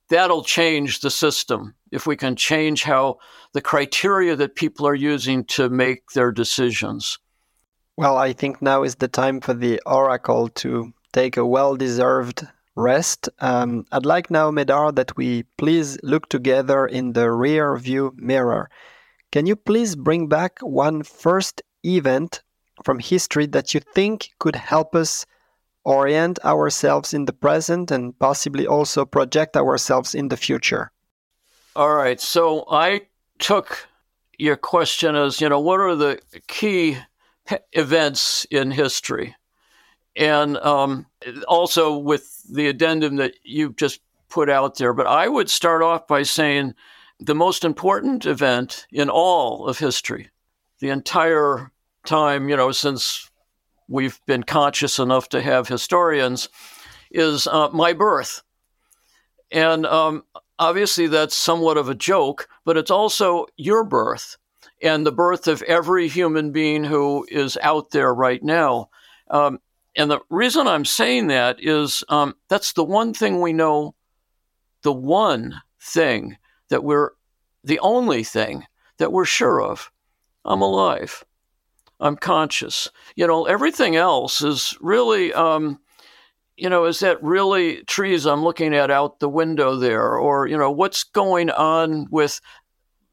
[0.10, 3.18] That'll change the system if we can change how
[3.54, 7.20] the criteria that people are using to make their decisions.
[7.98, 12.46] Well, I think now is the time for the oracle to take a well deserved
[12.76, 18.14] rest, um, I'd like now, Medard, that we please look together in the rear view
[18.18, 18.70] mirror.
[19.32, 22.42] Can you please bring back one first event
[22.84, 25.26] from history that you think could help us
[25.84, 30.92] orient ourselves in the present and possibly also project ourselves in the future?
[31.76, 32.20] All right.
[32.20, 33.02] So I
[33.40, 33.88] took
[34.38, 36.98] your question as, you know, what are the key
[37.74, 39.36] events in history?
[40.16, 41.08] And um,
[41.48, 44.00] also with the addendum that you've just
[44.30, 44.94] put out there.
[44.94, 46.74] But I would start off by saying
[47.20, 50.30] the most important event in all of history,
[50.80, 51.72] the entire
[52.06, 53.30] time, you know, since
[53.88, 56.50] we've been conscious enough to have historians,
[57.12, 58.42] is uh, my birth.
[59.52, 60.24] And um,
[60.58, 64.38] obviously, that's somewhat of a joke, but it's also your birth
[64.82, 68.90] and the birth of every human being who is out there right now.
[69.30, 69.60] Um,
[69.96, 73.96] and the reason I'm saying that is um, that's the one thing we know,
[74.82, 76.38] the one thing
[76.70, 77.12] that we're,
[77.64, 78.66] the only thing
[78.98, 79.92] that we're sure of.
[80.46, 81.24] I'm alive.
[82.00, 82.90] I'm conscious.
[83.16, 85.80] You know, everything else is really, um,
[86.58, 90.18] you know, is that really trees I'm looking at out the window there?
[90.18, 92.42] Or, you know, what's going on with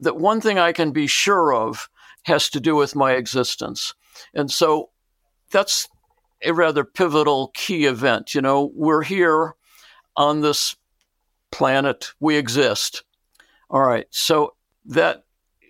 [0.01, 1.89] that one thing I can be sure of
[2.25, 3.95] has to do with my existence.
[4.35, 4.91] And so
[5.51, 5.89] that's
[6.45, 8.35] a rather pivotal key event.
[8.35, 9.55] You know, we're here
[10.17, 10.77] on this
[11.51, 13.05] planet, we exist.
[13.71, 14.07] All right.
[14.11, 14.55] So
[14.87, 15.25] that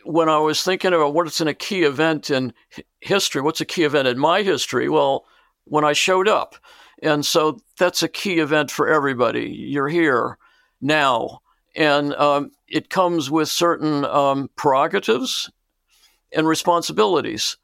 [0.04, 2.52] when I was thinking about what's in a key event in
[3.00, 4.88] history, what's a key event in my history?
[4.88, 5.26] Well,
[5.64, 6.56] when I showed up.
[7.02, 9.48] And so that's a key event for everybody.
[9.48, 10.38] You're here
[10.80, 11.40] now.
[11.74, 15.50] And um, it comes with certain um, prerogatives
[16.33, 17.56] and responsibilities.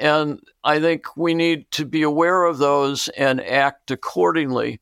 [0.00, 4.80] And I think we need to be aware of those and act accordingly.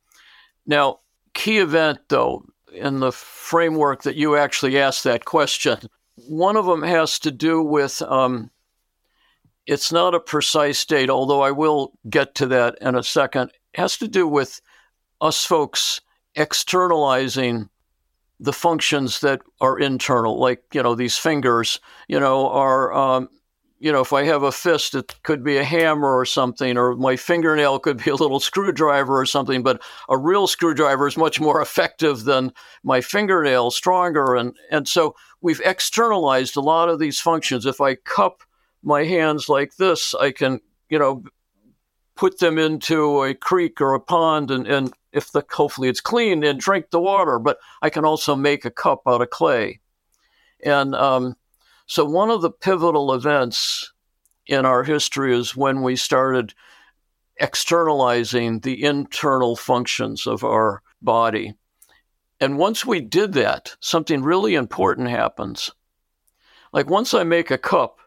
[0.67, 1.01] Now,
[1.35, 5.79] key event, though, in the framework that you actually asked that question,
[6.15, 8.51] one of them has to do with um,
[9.67, 13.51] it's not a precise date, although I will get to that in a second.
[13.75, 14.61] It has to do with
[15.21, 16.01] us folks
[16.35, 17.69] externalizing
[18.41, 23.29] the functions that are internal, like you know these fingers, you know, are um,
[23.83, 26.95] you know if I have a fist, it could be a hammer or something, or
[26.95, 29.65] my fingernail could be a little screwdriver or something.
[29.65, 32.53] But a real screwdriver is much more effective than
[32.85, 37.67] my fingernail, stronger, and and so we've externalized a lot of these functions.
[37.67, 38.45] If I cup
[38.85, 41.25] my hands like this, I can you know
[42.15, 46.45] put them into a creek or a pond and, and if the hopefully it's clean
[46.45, 49.81] and drink the water but i can also make a cup out of clay
[50.63, 51.35] and um,
[51.87, 53.93] so one of the pivotal events
[54.47, 56.55] in our history is when we started
[57.39, 61.55] externalizing the internal functions of our body
[62.41, 65.71] and once we did that something really important happens
[66.73, 67.99] like once i make a cup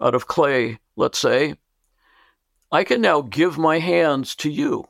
[0.00, 1.54] out of clay let's say
[2.72, 4.84] I can now give my hands to you.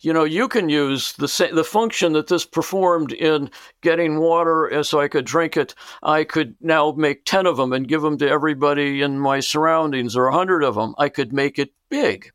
[0.00, 5.00] You know, you can use the the function that this performed in getting water so
[5.00, 5.74] I could drink it.
[6.02, 10.14] I could now make 10 of them and give them to everybody in my surroundings
[10.14, 10.94] or 100 of them.
[10.98, 12.30] I could make it big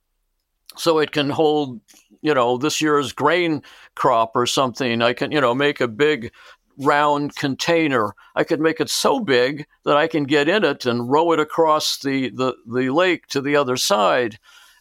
[0.76, 1.82] so it can hold,
[2.22, 3.62] you know, this year's grain
[3.96, 5.02] crop or something.
[5.02, 6.32] I can, you know, make a big
[6.78, 8.16] round container.
[8.36, 11.40] I could make it so big that I can get in it and row it
[11.40, 14.40] across the, the, the lake to the other side.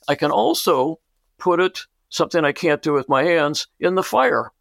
[0.09, 1.01] I can also
[1.38, 4.53] put it, something I can't do with my hands, in the fire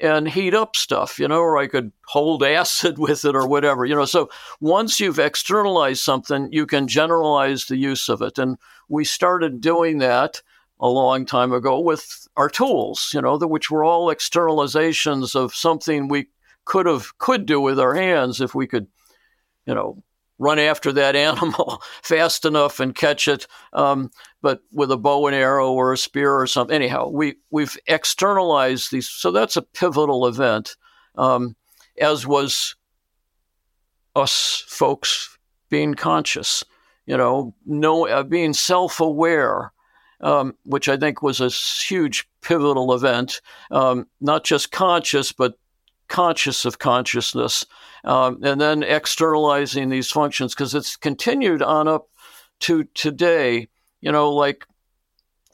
[0.00, 3.84] and heat up stuff, you know, or I could hold acid with it or whatever,
[3.84, 4.04] you know.
[4.04, 8.38] So once you've externalized something, you can generalize the use of it.
[8.38, 10.42] And we started doing that
[10.80, 16.08] a long time ago with our tools, you know, which were all externalizations of something
[16.08, 16.26] we
[16.64, 18.86] could have could do with our hands if we could,
[19.66, 20.02] you know,
[20.38, 23.46] run after that animal fast enough and catch it.
[23.72, 24.10] Um,
[24.42, 26.74] but with a bow and arrow or a spear or something.
[26.74, 30.76] Anyhow, we we've externalized these, so that's a pivotal event.
[31.16, 31.56] Um,
[31.98, 32.74] as was
[34.16, 35.38] us folks
[35.70, 36.62] being conscious,
[37.06, 39.72] you know, know, uh, being self-aware.
[40.20, 45.58] Um, which I think was a huge pivotal event, um, not just conscious, but
[46.08, 47.66] conscious of consciousness,
[48.04, 52.08] um, and then externalizing these functions because it's continued on up
[52.60, 53.68] to today.
[54.00, 54.66] You know, like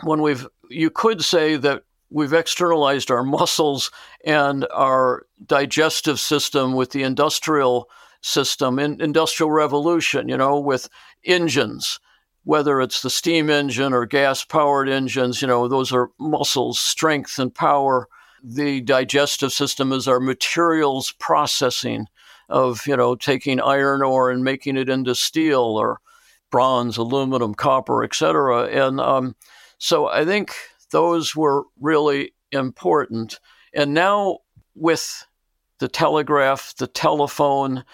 [0.02, 3.90] when we've, you could say that we've externalized our muscles
[4.24, 7.88] and our digestive system with the industrial
[8.22, 10.88] system, in industrial revolution, you know, with
[11.24, 12.00] engines
[12.44, 17.38] whether it's the steam engine or gas powered engines, you know, those are muscles, strength,
[17.38, 18.08] and power
[18.42, 22.06] the digestive system is our materials processing
[22.48, 26.00] of, you know, taking iron ore and making it into steel or
[26.50, 28.66] bronze, aluminum, copper, etc.
[28.66, 29.36] And um,
[29.78, 30.54] so I think
[30.90, 33.38] those were really important.
[33.72, 34.38] And now
[34.74, 35.26] with
[35.78, 37.84] the telegraph, the telephone,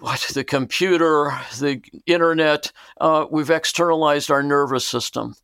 [0.00, 5.34] what the computer, the internet, uh, we've externalized our nervous system,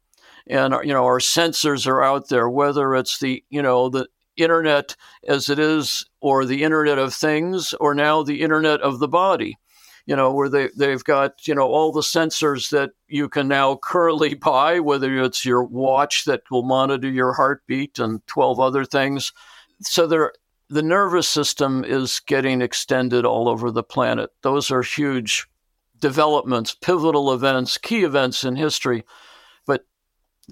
[0.49, 2.49] and you know our sensors are out there.
[2.49, 7.75] Whether it's the you know the internet as it is, or the Internet of Things,
[7.81, 9.59] or now the Internet of the body
[10.07, 13.77] you know, where they, they've got, you know, all the sensors that you can now
[13.83, 19.33] currently buy, whether it's your watch that will monitor your heartbeat and 12 other things.
[19.83, 20.33] So there,
[20.69, 24.31] the nervous system is getting extended all over the planet.
[24.43, 25.47] Those are huge
[25.99, 29.05] developments, pivotal events, key events in history.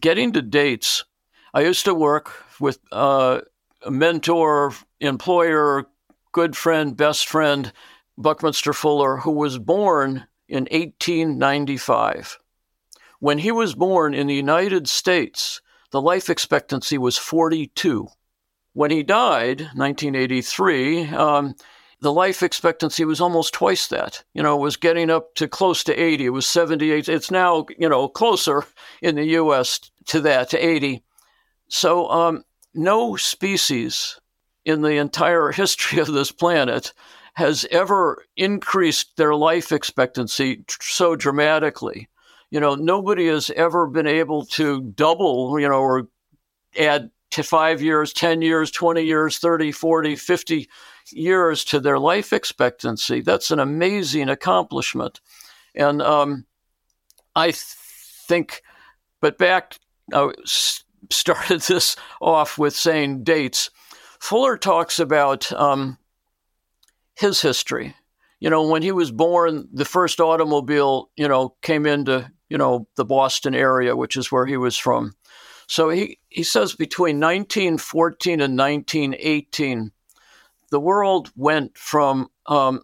[0.00, 1.04] Getting to dates,
[1.52, 3.40] I used to work with uh,
[3.82, 5.86] a mentor, employer,
[6.32, 7.72] good friend, best friend
[8.18, 12.38] Buckminster Fuller, who was born in 1895.
[13.20, 15.60] When he was born in the United States,
[15.92, 18.08] the life expectancy was 42.
[18.72, 21.54] When he died, 1983, um,
[22.04, 24.22] the life expectancy was almost twice that.
[24.34, 26.26] You know, it was getting up to close to 80.
[26.26, 27.08] It was 78.
[27.08, 28.66] It's now, you know, closer
[29.00, 29.80] in the U.S.
[30.08, 31.02] to that, to 80.
[31.68, 32.44] So, um,
[32.74, 34.20] no species
[34.66, 36.92] in the entire history of this planet
[37.36, 42.06] has ever increased their life expectancy so dramatically.
[42.50, 46.08] You know, nobody has ever been able to double, you know, or
[46.78, 50.68] add to five years, 10 years, 20 years, 30, 40, 50
[51.10, 53.20] years to their life expectancy.
[53.20, 55.20] That's an amazing accomplishment.
[55.74, 56.46] And um,
[57.34, 58.62] I think,
[59.20, 59.78] but back,
[60.12, 60.30] I
[61.10, 63.70] started this off with saying dates.
[64.20, 65.98] Fuller talks about um,
[67.14, 67.94] his history.
[68.40, 72.88] You know, when he was born, the first automobile, you know, came into, you know,
[72.96, 75.14] the Boston area, which is where he was from.
[75.66, 79.92] So he, he says between 1914 and 1918,
[80.74, 82.82] the world went from um,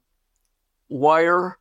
[0.88, 1.59] wire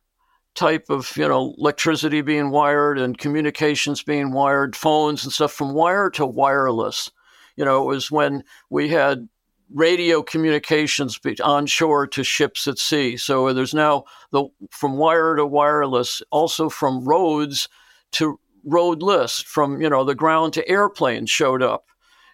[0.54, 5.74] type of, you know, electricity being wired and communications being wired, phones and stuff from
[5.74, 7.10] wire to wireless.
[7.56, 9.28] You know, it was when we had
[9.74, 13.16] radio communications onshore to ships at sea.
[13.16, 17.68] So there's now the from wire to wireless, also from roads
[18.12, 21.86] to roadless, from you know the ground to airplanes showed up.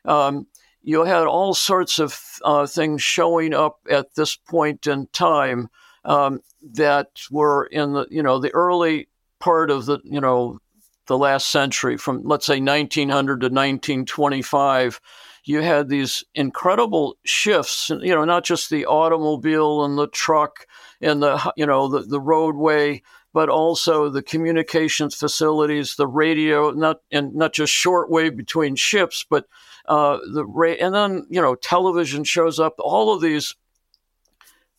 [0.05, 0.49] Um,
[0.87, 5.69] you had all sorts of uh, things showing up at this point in time
[6.05, 9.09] um, that were in the you know the early
[9.41, 10.61] part of the you know
[11.09, 15.01] the last century, from let's say 1900 to 1925
[15.47, 20.67] you had these incredible shifts, you know, not just the automobile and the truck
[21.01, 23.01] and the, you know, the, the roadway,
[23.33, 29.47] but also the communications facilities, the radio, not and not just shortwave between ships, but
[29.89, 32.75] uh, the ra- and then you know television shows up.
[32.79, 33.55] All of these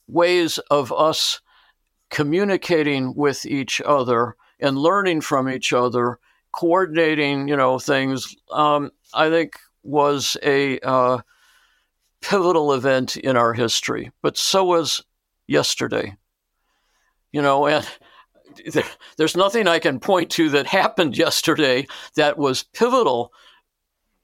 [0.08, 1.42] ways of us
[2.10, 6.20] communicating with each other and learning from each other,
[6.54, 8.36] coordinating, you know, things.
[8.52, 11.20] Um, I think was a uh,
[12.22, 15.04] pivotal event in our history, but so was
[15.48, 16.16] yesterday.
[17.32, 17.88] You know, and
[18.74, 18.84] there,
[19.18, 23.32] there's nothing I can point to that happened yesterday that was pivotal,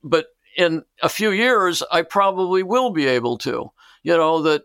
[0.04, 0.28] but
[0.58, 3.72] in a few years, I probably will be able to.
[4.04, 4.64] You know, that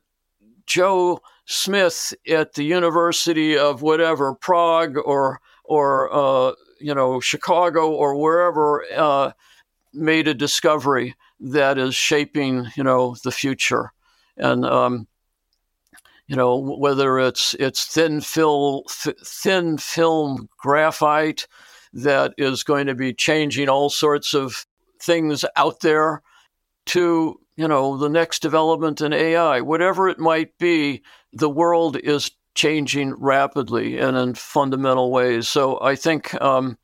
[0.67, 8.17] Joe Smith at the University of whatever, Prague or, or, uh, you know, Chicago or
[8.17, 9.33] wherever, uh,
[9.93, 13.93] made a discovery that is shaping, you know, the future.
[14.37, 15.07] And um,
[16.29, 18.83] you know whether it's it's thin film
[19.25, 21.49] thin film graphite
[21.95, 24.67] that is going to be changing all sorts of
[25.01, 26.23] things out there
[26.87, 32.31] to you know the next development in AI whatever it might be the world is
[32.59, 35.47] changing rapidly and in fundamental ways.
[35.47, 36.77] So I think um,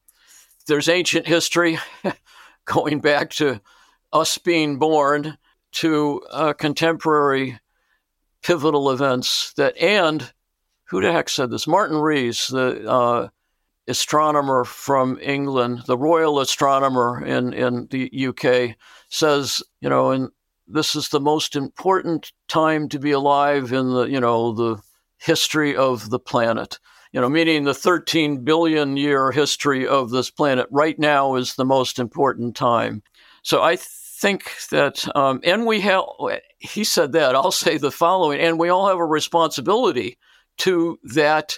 [0.69, 1.79] there's ancient history
[2.65, 3.61] going back to
[4.13, 5.37] us being born
[5.73, 7.59] to uh, contemporary
[8.41, 10.33] pivotal events that and
[10.85, 11.67] who the heck said this?
[11.67, 13.29] Martin rees the uh,
[13.89, 18.77] astronomer from england the royal astronomer in, in the uk
[19.09, 20.31] says you know and
[20.67, 24.81] this is the most important time to be alive in the you know the
[25.19, 26.79] history of the planet
[27.15, 31.65] you know, meaning the 13 billion year history of this planet right now is the
[31.65, 33.05] most important time.
[33.45, 36.03] So I think that, um, and we have,
[36.59, 40.19] he said that, I'll say the following, and we all have a responsibility
[40.59, 41.57] to that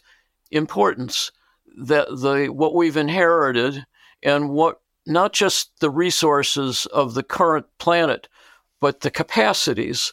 [0.51, 1.33] importance,
[1.77, 3.85] that the, what we've inherited
[4.23, 8.29] and what, not just the resources of the current planet,
[8.81, 10.13] but the capacities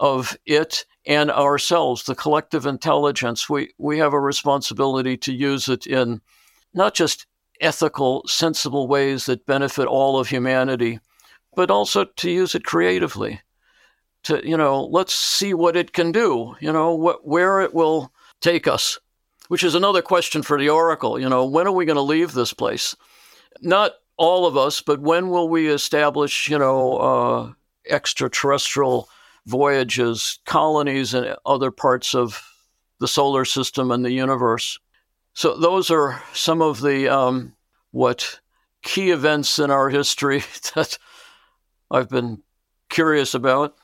[0.00, 3.48] of it and ourselves, the collective intelligence.
[3.48, 6.20] We, we have a responsibility to use it in
[6.72, 7.26] not just
[7.60, 10.98] ethical, sensible ways that benefit all of humanity,
[11.54, 13.40] but also to use it creatively.
[14.24, 18.10] To, you know, let's see what it can do, you know, what, where it will
[18.40, 18.98] take us,
[19.48, 21.18] which is another question for the Oracle.
[21.18, 22.96] You know, when are we going to leave this place?
[23.60, 27.52] Not all of us, but when will we establish, you know, uh,
[27.88, 29.08] extraterrestrial
[29.46, 32.42] voyages, colonies in other parts of
[33.00, 34.78] the solar system and the universe?
[35.34, 37.54] So those are some of the um,
[37.90, 38.40] what
[38.82, 40.38] key events in our history
[40.74, 40.98] that
[41.90, 42.42] I've been
[42.88, 43.74] curious about.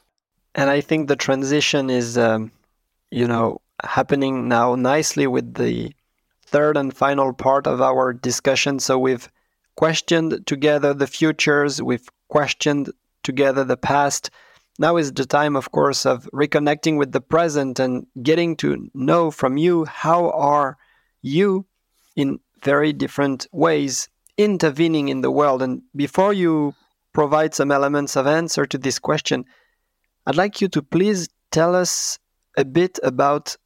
[0.54, 2.52] And I think the transition is, um,
[3.11, 5.93] you know, happening now nicely with the
[6.47, 8.78] third and final part of our discussion.
[8.78, 9.28] So we've
[9.76, 12.91] questioned together the futures, we've questioned
[13.22, 14.31] together the past.
[14.78, 19.31] Now is the time, of course, of reconnecting with the present and getting to know
[19.31, 20.78] from you how are
[21.22, 21.66] you
[22.16, 25.62] in very different ways intervening in the world.
[25.62, 26.74] And before you
[27.12, 29.45] provide some elements of answer to this question,
[30.26, 32.18] I'd like you to please tell us
[32.57, 33.57] a bit about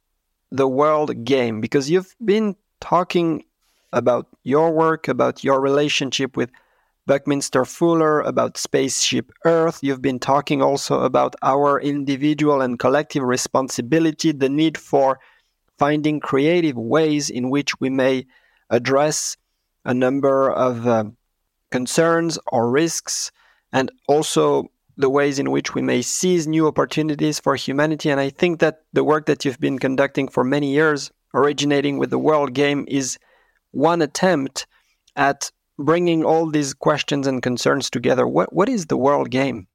[0.55, 3.43] the world game because you've been talking
[3.91, 6.49] about your work, about your relationship with
[7.07, 9.79] Buckminster Fuller, about Spaceship Earth.
[9.81, 15.19] You've been talking also about our individual and collective responsibility, the need for
[15.77, 18.25] finding creative ways in which we may
[18.69, 19.37] address
[19.83, 21.03] a number of uh,
[21.69, 23.31] concerns or risks,
[23.71, 28.09] and also the ways in which we may seize new opportunities for humanity.
[28.09, 32.09] And I think that the work that you've been conducting for many years, originating with
[32.09, 33.17] the World Game, is
[33.71, 34.67] one attempt
[35.15, 38.25] at bringing all these questions and concerns together.
[38.25, 39.67] What, what is the World Game?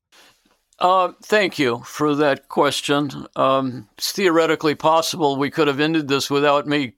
[0.79, 3.27] Uh, thank you for that question.
[3.37, 6.95] Um, it's theoretically possible we could have ended this without me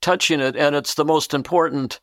[0.00, 1.98] touching it, and it's the most important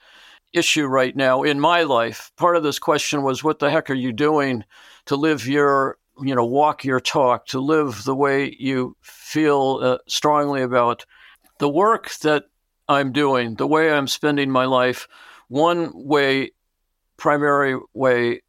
[0.51, 2.31] issue right now in my life.
[2.35, 4.65] Part of this question was, what the heck are you doing
[5.05, 9.97] to live your, you know, walk your talk, to live the way you feel uh,
[10.07, 11.05] strongly about
[11.59, 12.45] the work that
[12.87, 15.07] I'm doing, the way I'm spending my life?
[15.47, 16.51] One way,
[17.17, 18.41] primary way,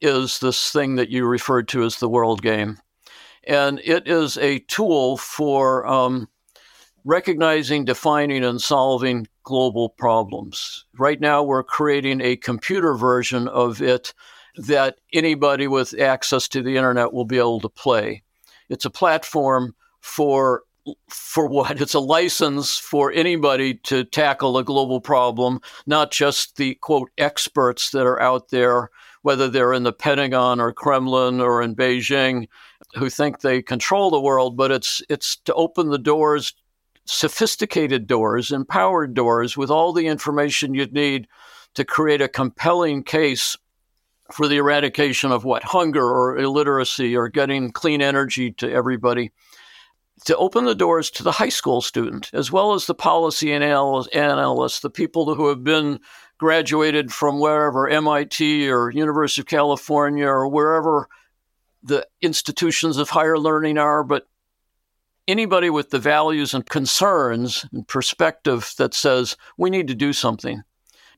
[0.00, 2.78] is this thing that you referred to as the world game.
[3.44, 6.28] And it is a tool for um,
[7.04, 10.84] recognizing, defining, and solving global problems.
[10.98, 14.14] Right now, we're creating a computer version of it
[14.56, 18.22] that anybody with access to the internet will be able to play.
[18.68, 20.62] It's a platform for
[21.08, 21.80] for what?
[21.80, 27.90] It's a license for anybody to tackle a global problem, not just the quote experts
[27.90, 28.90] that are out there
[29.22, 32.48] whether they're in the Pentagon or Kremlin or in Beijing,
[32.94, 36.54] who think they control the world, but it's it's to open the doors,
[37.04, 41.28] sophisticated doors, empowered doors with all the information you'd need
[41.74, 43.56] to create a compelling case
[44.32, 45.62] for the eradication of what?
[45.62, 49.32] Hunger or illiteracy or getting clean energy to everybody.
[50.26, 54.80] To open the doors to the high school student as well as the policy analysts,
[54.80, 56.00] the people who have been
[56.38, 61.08] graduated from wherever MIT or University of California or wherever
[61.82, 64.26] the institutions of higher learning are, but
[65.26, 70.62] anybody with the values and concerns and perspective that says we need to do something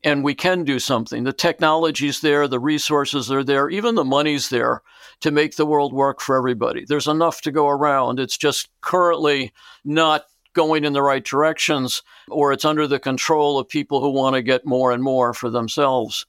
[0.05, 1.25] and we can do something.
[1.25, 4.83] The technology's there, the resources are there, even the money's there
[5.21, 6.85] to make the world work for everybody.
[6.85, 8.19] There's enough to go around.
[8.19, 9.53] It's just currently
[9.85, 10.25] not
[10.55, 14.43] going in the right directions, or it's under the control of people who want to
[14.43, 16.27] get more and more for themselves.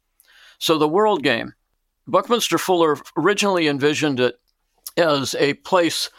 [0.59, 1.53] So the world game.
[2.07, 4.39] Buckminster Fuller originally envisioned it
[4.97, 6.09] as a place,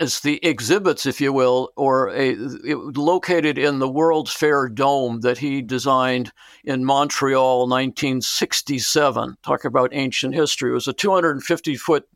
[0.00, 5.38] as the exhibits, if you will, or a located in the World's Fair Dome that
[5.38, 6.32] he designed
[6.64, 9.36] in Montreal, 1967.
[9.42, 10.70] Talk about ancient history.
[10.70, 12.08] It was a 250 foot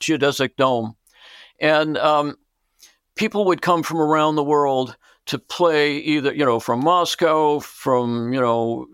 [0.00, 0.96] geodesic dome,
[1.60, 2.36] and um,
[3.16, 4.96] people would come from around the world
[5.26, 8.86] to play either, you know, from Moscow, from, you know,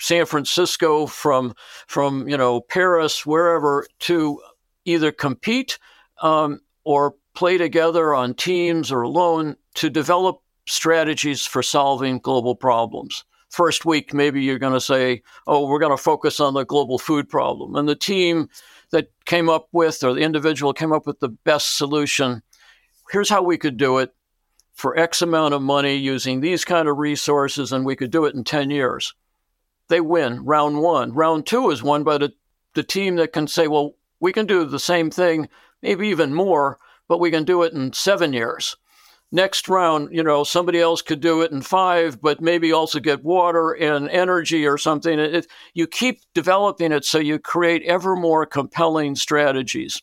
[0.00, 1.54] San Francisco, from,
[1.86, 4.40] from, you know, Paris, wherever to
[4.84, 5.78] either compete
[6.20, 13.24] um, or play together on teams or alone to develop strategies for solving global problems
[13.52, 16.98] first week, maybe you're going to say, oh, we're going to focus on the global
[16.98, 17.76] food problem.
[17.76, 18.48] And the team
[18.90, 22.42] that came up with, or the individual came up with the best solution,
[23.10, 24.14] here's how we could do it
[24.72, 28.34] for X amount of money using these kind of resources, and we could do it
[28.34, 29.14] in 10 years.
[29.88, 31.12] They win round one.
[31.12, 32.32] Round two is won by the,
[32.72, 35.48] the team that can say, well, we can do the same thing,
[35.82, 36.78] maybe even more,
[37.12, 38.74] but we can do it in seven years
[39.32, 43.24] next round, you know, somebody else could do it in five, but maybe also get
[43.24, 45.18] water and energy or something.
[45.18, 50.00] It, you keep developing it so you create ever more compelling strategies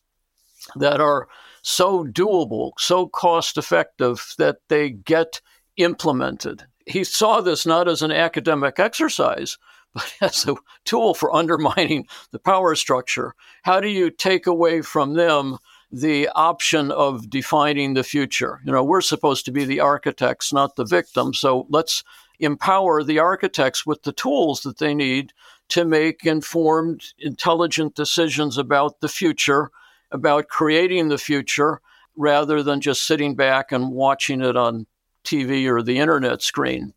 [0.76, 1.28] that are
[1.62, 5.41] so doable, so cost effective that they get
[5.78, 6.64] implemented.
[6.88, 9.57] He saw this not as an academic exercise,
[9.93, 10.55] but as a
[10.86, 13.34] tool for undermining the power structure.
[13.64, 15.57] How do you take away from them?
[15.92, 18.62] The option of defining the future.
[18.66, 21.40] You know, we're supposed to be the architects, not the victims.
[21.40, 22.04] So let's
[22.40, 25.34] empower the architects with the tools that they need
[25.70, 29.72] to make informed, intelligent decisions about the future,
[30.12, 31.82] about creating the future,
[32.16, 34.86] rather than just sitting back and watching it on
[35.24, 36.94] TV or the internet screen.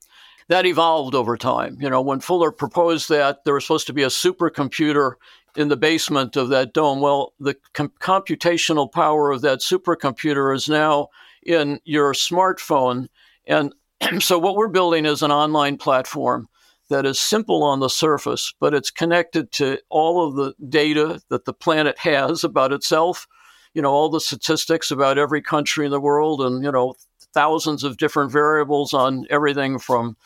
[0.49, 1.79] That evolved over time.
[1.81, 5.15] You know, when Fuller proposed that, there was supposed to be a supercomputer
[5.57, 7.01] in the basement of that dome.
[7.01, 11.09] Well, the com- computational power of that supercomputer is now
[11.45, 13.09] in your smartphone.
[13.47, 13.75] And
[14.21, 16.49] so, what we're building is an online platform
[16.89, 21.45] that is simple on the surface, but it's connected to all of the data that
[21.45, 23.27] the planet has about itself.
[23.75, 26.95] You know, all the statistics about every country in the world and, you know,
[27.33, 30.17] thousands of different variables on everything from,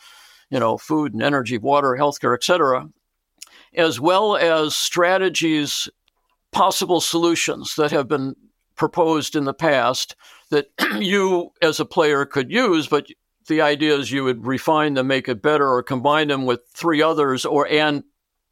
[0.49, 2.89] you know, food and energy, water, healthcare, et cetera
[3.77, 5.87] as well as strategies,
[6.51, 8.35] possible solutions that have been
[8.75, 10.15] proposed in the past
[10.49, 10.67] that
[10.99, 13.07] you as a player could use, but
[13.47, 17.01] the idea is you would refine them, make it better, or combine them with three
[17.01, 18.03] others, or and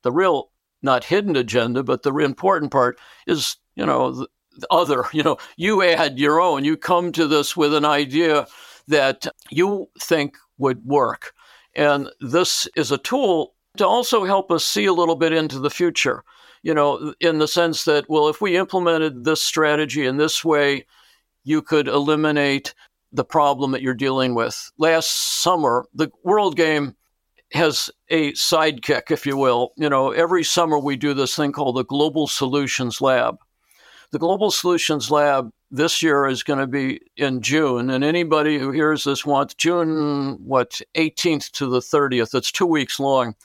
[0.04, 0.52] the real
[0.82, 5.06] not hidden agenda, but the important part is you know the, the other.
[5.14, 6.64] You know, you add your own.
[6.64, 8.48] You come to this with an idea
[8.88, 11.34] that you think would work,
[11.76, 15.70] and this is a tool to also help us see a little bit into the
[15.70, 16.24] future,
[16.64, 20.86] you know, in the sense that, well, if we implemented this strategy in this way,
[21.44, 22.74] you could eliminate
[23.12, 24.72] the problem that you're dealing with.
[24.78, 26.96] Last summer, the World Game
[27.54, 29.72] has a sidekick, if you will.
[29.78, 33.38] You know, every summer we do this thing called the Global Solutions Lab.
[34.12, 38.72] The Global Solutions Lab this year is going to be in June, and anybody who
[38.72, 43.36] hears this wants June, what, 18th to the 30th, it's two weeks long.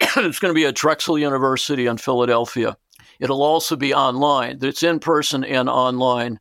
[0.16, 2.76] it's going to be at Drexel University in Philadelphia.
[3.18, 4.58] It'll also be online.
[4.62, 6.38] It's in person and online.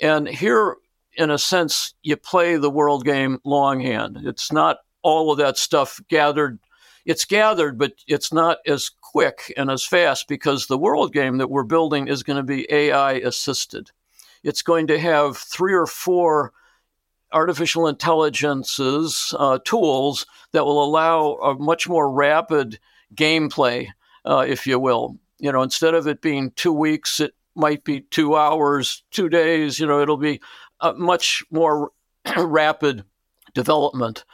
[0.00, 0.76] And here,
[1.16, 4.18] in a sense, you play the world game longhand.
[4.22, 6.60] It's not all of that stuff gathered.
[7.04, 11.50] It's gathered, but it's not as quick and as fast because the world game that
[11.50, 13.90] we're building is going to be AI assisted.
[14.44, 16.52] It's going to have three or four
[17.32, 22.78] artificial intelligence's uh, tools that will allow a much more rapid
[23.14, 23.88] gameplay,
[24.24, 25.18] uh, if you will.
[25.38, 29.78] You know, instead of it being two weeks, it might be two hours, two days.
[29.78, 30.40] You know, it'll be
[30.80, 31.92] a much more
[32.36, 33.04] rapid
[33.54, 34.24] development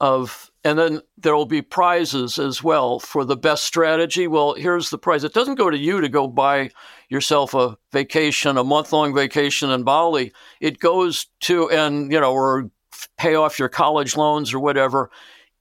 [0.00, 4.26] of and then there will be prizes as well for the best strategy.
[4.26, 5.22] Well here's the prize.
[5.22, 6.70] It doesn't go to you to go buy
[7.08, 10.32] yourself a vacation a month long vacation in bali.
[10.60, 12.68] It goes to and you know or
[13.16, 15.10] pay off your college loans or whatever.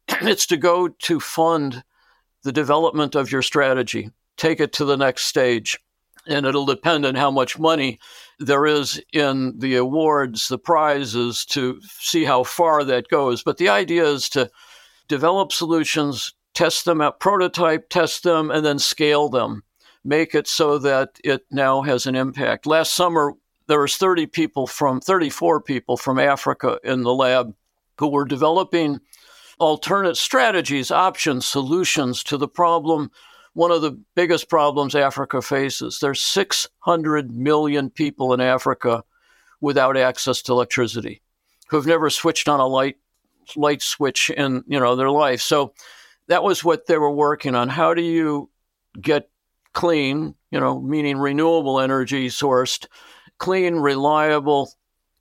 [0.21, 1.83] It's to go to fund
[2.41, 4.09] the development of your strategy.
[4.37, 5.77] Take it to the next stage.
[6.27, 7.99] And it'll depend on how much money
[8.39, 13.43] there is in the awards, the prizes, to see how far that goes.
[13.43, 14.49] But the idea is to
[15.07, 19.63] develop solutions, test them out, prototype, test them, and then scale them.
[20.03, 22.65] Make it so that it now has an impact.
[22.65, 23.33] Last summer,
[23.67, 27.55] there was 30 people from 34 people from Africa in the lab
[27.97, 28.99] who were developing
[29.57, 33.09] alternate strategies, options, solutions to the problem
[33.55, 35.99] one of the biggest problems Africa faces.
[35.99, 39.03] There's 600 million people in Africa
[39.61, 41.21] without access to electricity
[41.69, 42.97] who've never switched on a light
[43.55, 45.41] light switch in you know their life.
[45.41, 45.73] So
[46.27, 47.69] that was what they were working on.
[47.69, 48.49] How do you
[48.99, 49.29] get
[49.73, 52.87] clean, you know, meaning renewable energy sourced,
[53.37, 54.71] clean, reliable,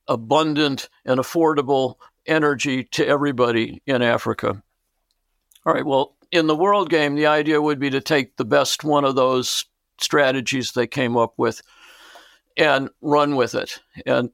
[0.09, 1.97] abundant, and affordable
[2.27, 4.63] energy to everybody in Africa?
[5.67, 8.85] All right, well, in the world game, the idea would be to take the best
[8.85, 9.65] one of those
[10.01, 11.63] strategies they came up with
[12.57, 14.31] and run with it and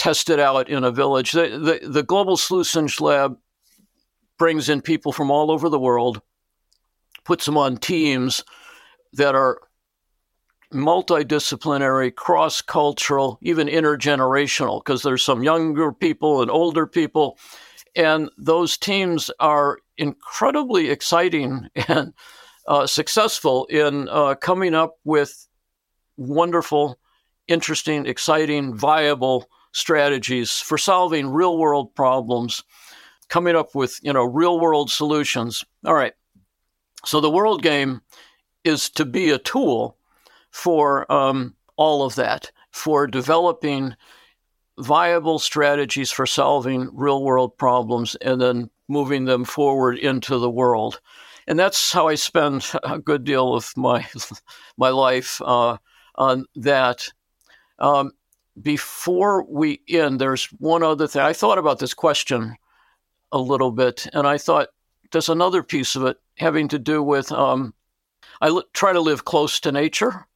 [0.00, 1.32] test it out in a village.
[1.32, 3.36] The, the, the Global Solutions Lab
[4.38, 6.22] brings in people from all over the world,
[7.24, 8.42] puts them on teams
[9.12, 9.60] that are
[10.72, 17.38] multidisciplinary, cross cultural, even intergenerational, because there's some younger people and older people.
[17.94, 22.14] And those teams are incredibly exciting and
[22.66, 25.46] uh, successful in uh, coming up with
[26.16, 26.98] wonderful,
[27.48, 32.62] interesting, exciting, viable strategies for solving real world problems,
[33.28, 35.64] coming up with you know real world solutions.
[35.84, 36.14] All right.
[37.04, 38.02] So the world game
[38.64, 39.96] is to be a tool
[40.50, 43.94] for um, all of that, for developing
[44.78, 51.00] viable strategies for solving real world problems and then moving them forward into the world.
[51.46, 54.06] And that's how I spend a good deal of my
[54.76, 55.76] my life uh,
[56.16, 57.08] on that.
[57.78, 58.12] Um,
[58.60, 61.22] before we end, there's one other thing.
[61.22, 62.56] I thought about this question
[63.32, 64.68] a little bit, and I thought
[65.12, 67.74] there's another piece of it having to do with um,
[68.40, 70.26] I l- try to live close to nature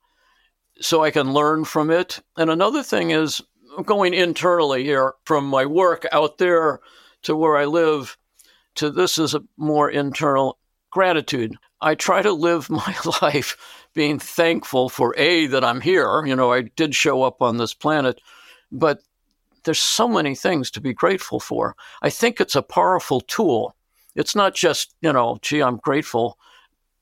[0.80, 2.20] so I can learn from it.
[2.36, 3.40] And another thing is
[3.84, 6.80] going internally here from my work out there
[7.22, 8.16] to where I live
[8.76, 10.58] to this is a more internal
[10.90, 11.56] gratitude.
[11.80, 13.56] I try to live my life
[13.94, 16.24] being thankful for A, that I'm here.
[16.26, 18.20] You know, I did show up on this planet,
[18.70, 19.00] but
[19.64, 21.74] there's so many things to be grateful for.
[22.02, 23.74] I think it's a powerful tool.
[24.14, 26.38] It's not just, you know, gee, I'm grateful,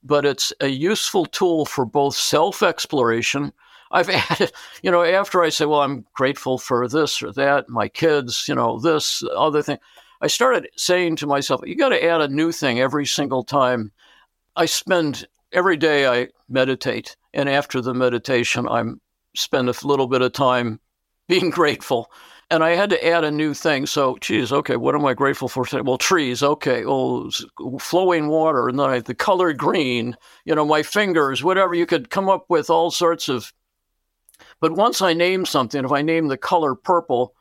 [0.03, 3.53] but it's a useful tool for both self exploration.
[3.91, 7.89] I've added, you know, after I say, well, I'm grateful for this or that, my
[7.89, 9.79] kids, you know, this, other thing,
[10.21, 13.93] I started saying to myself, you got to add a new thing every single time.
[14.57, 18.85] I spend every day I meditate, and after the meditation, I
[19.35, 20.81] spend a little bit of time
[21.29, 22.11] being grateful.
[22.51, 23.87] And I had to add a new thing.
[23.87, 25.65] So, geez, okay, what am I grateful for?
[25.65, 25.81] today?
[25.81, 26.85] Well, trees, okay.
[26.85, 27.31] Oh,
[27.81, 31.75] flowing water, and then I, the color green, you know, my fingers, whatever.
[31.75, 33.55] You could come up with all sorts of.
[34.61, 37.35] But once I named something, if I named the color purple,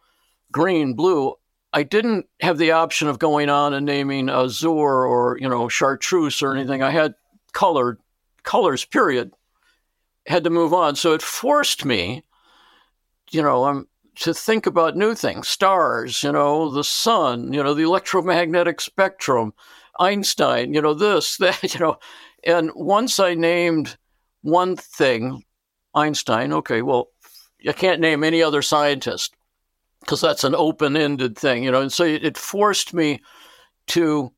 [0.51, 1.34] green, blue,
[1.74, 6.41] I didn't have the option of going on and naming azure or, you know, chartreuse
[6.41, 6.84] or anything.
[6.84, 7.16] I had
[7.53, 7.99] colored
[8.43, 9.33] colors, period.
[10.27, 10.95] Had to move on.
[10.95, 12.23] So it forced me,
[13.31, 13.87] you know, um,
[14.17, 19.53] to think about new things stars, you know, the sun, you know, the electromagnetic spectrum,
[19.99, 21.97] Einstein, you know, this, that, you know.
[22.43, 23.97] And once I named
[24.41, 25.43] one thing,
[25.93, 27.09] Einstein, okay, well,
[27.67, 29.35] I can't name any other scientist
[29.99, 31.81] because that's an open ended thing, you know.
[31.81, 33.21] And so it forced me
[33.87, 34.31] to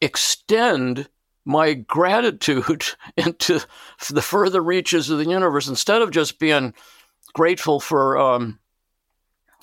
[0.00, 1.08] extend
[1.46, 2.84] my gratitude
[3.16, 3.60] into
[4.10, 6.74] the further reaches of the universe instead of just being
[7.32, 8.58] grateful for um,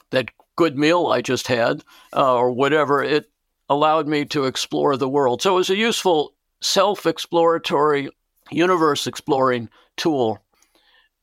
[0.10, 1.84] that good meal I just had
[2.16, 3.04] uh, or whatever.
[3.04, 3.30] It
[3.70, 5.42] allowed me to explore the world.
[5.42, 8.10] So it was a useful self exploratory,
[8.50, 10.40] universe exploring tool.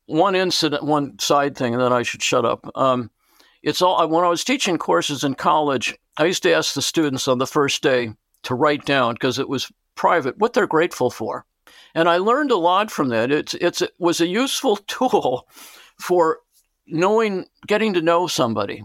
[0.05, 2.69] One incident, one side thing, and then I should shut up.
[2.75, 3.09] Um,
[3.63, 5.97] it's all when I was teaching courses in college.
[6.17, 8.11] I used to ask the students on the first day
[8.43, 9.71] to write down because it was
[10.01, 11.45] private what they're grateful for.
[11.93, 13.31] And I learned a lot from that.
[13.31, 15.47] It's, it's, it was a useful tool
[15.99, 16.39] for
[16.87, 18.83] knowing, getting to know somebody.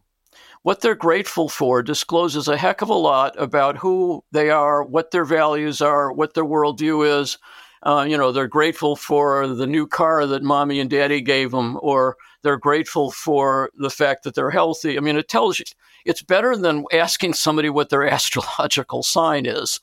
[0.63, 5.11] What they're grateful for discloses a heck of a lot about who they are, what
[5.11, 7.39] their values are, what their worldview is.
[7.83, 11.79] Uh, you know, they're grateful for the new car that mommy and daddy gave them,
[11.81, 14.99] or they're grateful for the fact that they're healthy.
[14.99, 15.65] I mean, it tells you
[16.05, 19.81] it's better than asking somebody what their astrological sign is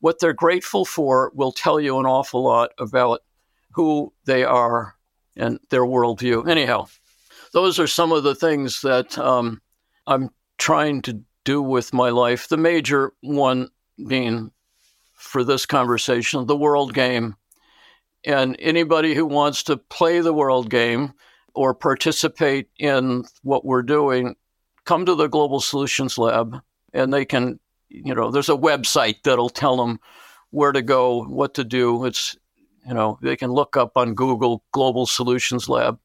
[0.00, 3.20] what they're grateful for will tell you an awful lot about
[3.72, 4.94] who they are
[5.36, 6.48] and their worldview.
[6.48, 6.86] Anyhow,
[7.52, 9.60] those are some of the things that um,
[10.06, 12.48] I'm trying to do with my life.
[12.48, 13.68] The major one
[14.06, 14.50] being
[15.14, 17.34] for this conversation the world game.
[18.24, 21.12] And anybody who wants to play the world game
[21.54, 24.36] or participate in what we're doing,
[24.84, 26.60] come to the Global Solutions Lab
[26.92, 27.58] and they can
[27.88, 30.00] you know, there's a website that'll tell them
[30.50, 32.04] where to go, what to do.
[32.04, 32.36] It's,
[32.86, 35.98] you know, they can look up on Google Global Solutions Lab.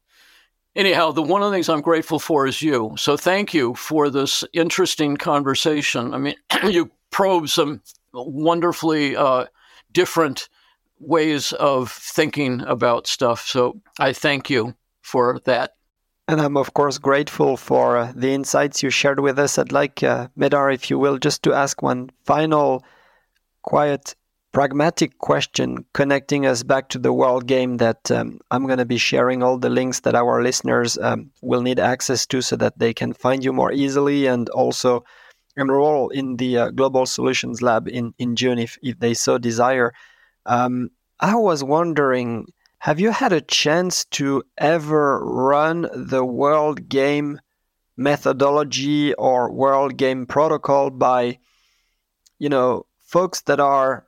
[0.76, 2.94] Anyhow, the one of the things I'm grateful for is you.
[2.98, 6.12] So thank you for this interesting conversation.
[6.12, 6.34] I mean,
[6.68, 7.80] you probe some
[8.12, 9.46] wonderfully uh,
[9.92, 10.48] different
[10.98, 13.46] ways of thinking about stuff.
[13.46, 15.74] So I thank you for that.
[16.26, 19.58] And I'm, of course, grateful for uh, the insights you shared with us.
[19.58, 22.82] I'd like, uh, Medard, if you will, just to ask one final,
[23.62, 24.14] quiet,
[24.54, 28.96] pragmatic question connecting us back to the world game that um, I'm going to be
[28.96, 32.94] sharing all the links that our listeners um, will need access to so that they
[32.94, 35.04] can find you more easily and also
[35.56, 39.92] enroll in the uh, Global Solutions Lab in, in June if, if they so desire.
[40.46, 42.46] Um, I was wondering
[42.84, 47.40] have you had a chance to ever run the World Game
[47.96, 51.38] methodology or World Game protocol by,
[52.38, 54.06] you know, folks that are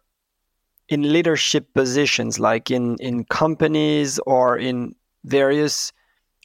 [0.91, 5.91] in leadership positions, like in, in companies or in various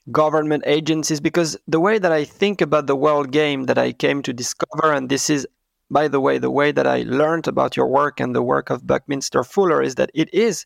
[0.10, 1.20] government agencies?
[1.20, 4.94] Because the way that I think about the World Game that I came to discover,
[4.94, 5.46] and this is
[5.90, 8.88] by the way, the way that I learned about your work and the work of
[8.88, 10.66] Buckminster Fuller is that it is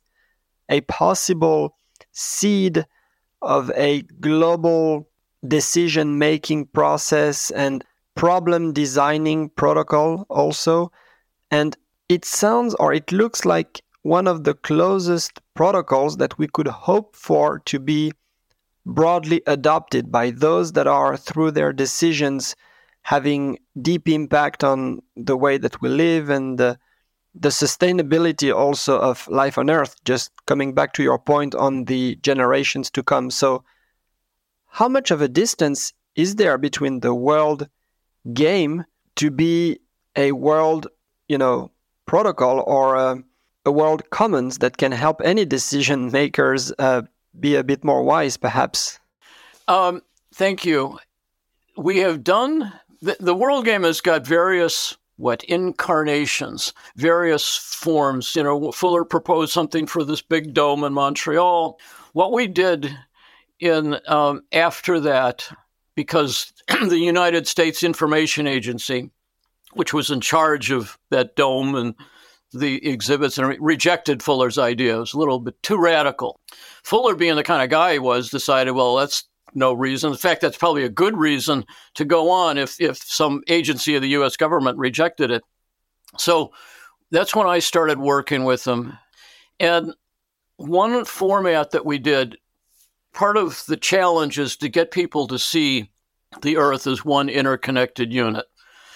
[0.70, 1.78] a possible
[2.11, 2.86] seed
[3.41, 5.07] of a global
[5.47, 7.84] decision making process and
[8.16, 10.91] problem designing protocol also.
[11.51, 11.78] And
[12.09, 17.16] it sounds or it looks like one of the closest protocols that we could hope
[17.16, 18.11] for to be
[18.86, 22.55] broadly adopted by those that are through their decisions
[23.01, 26.78] having deep impact on the way that we live and the
[27.38, 32.15] the sustainability also of life on Earth, just coming back to your point on the
[32.21, 33.29] generations to come.
[33.29, 33.63] So,
[34.67, 37.67] how much of a distance is there between the world
[38.33, 38.86] game
[39.17, 39.79] to be
[40.15, 40.88] a world,
[41.27, 41.71] you know,
[42.05, 43.23] protocol or a,
[43.65, 47.01] a world commons that can help any decision makers uh,
[47.39, 48.99] be a bit more wise, perhaps?
[49.67, 50.01] Um,
[50.33, 50.99] thank you.
[51.77, 52.71] We have done
[53.01, 58.36] the, the world game has got various what incarnations, various forms.
[58.36, 61.80] You know, Fuller proposed something for this big dome in Montreal.
[62.13, 62.95] What we did
[63.59, 65.49] in um, after that,
[65.95, 69.11] because the United States Information Agency,
[69.74, 71.95] which was in charge of that dome and
[72.53, 74.95] the exhibits and rejected Fuller's idea.
[74.95, 76.39] It was a little bit too radical.
[76.84, 79.26] Fuller, being the kind of guy he was, decided, well, let's
[79.56, 80.12] no reason.
[80.12, 84.01] In fact, that's probably a good reason to go on if, if some agency of
[84.01, 85.43] the US government rejected it.
[86.18, 86.51] So
[87.12, 88.97] that's when I started working with them.
[89.60, 89.93] And
[90.58, 92.38] one format that we did,
[93.14, 95.91] part of the challenge is to get people to see
[96.41, 98.45] the Earth as one interconnected unit.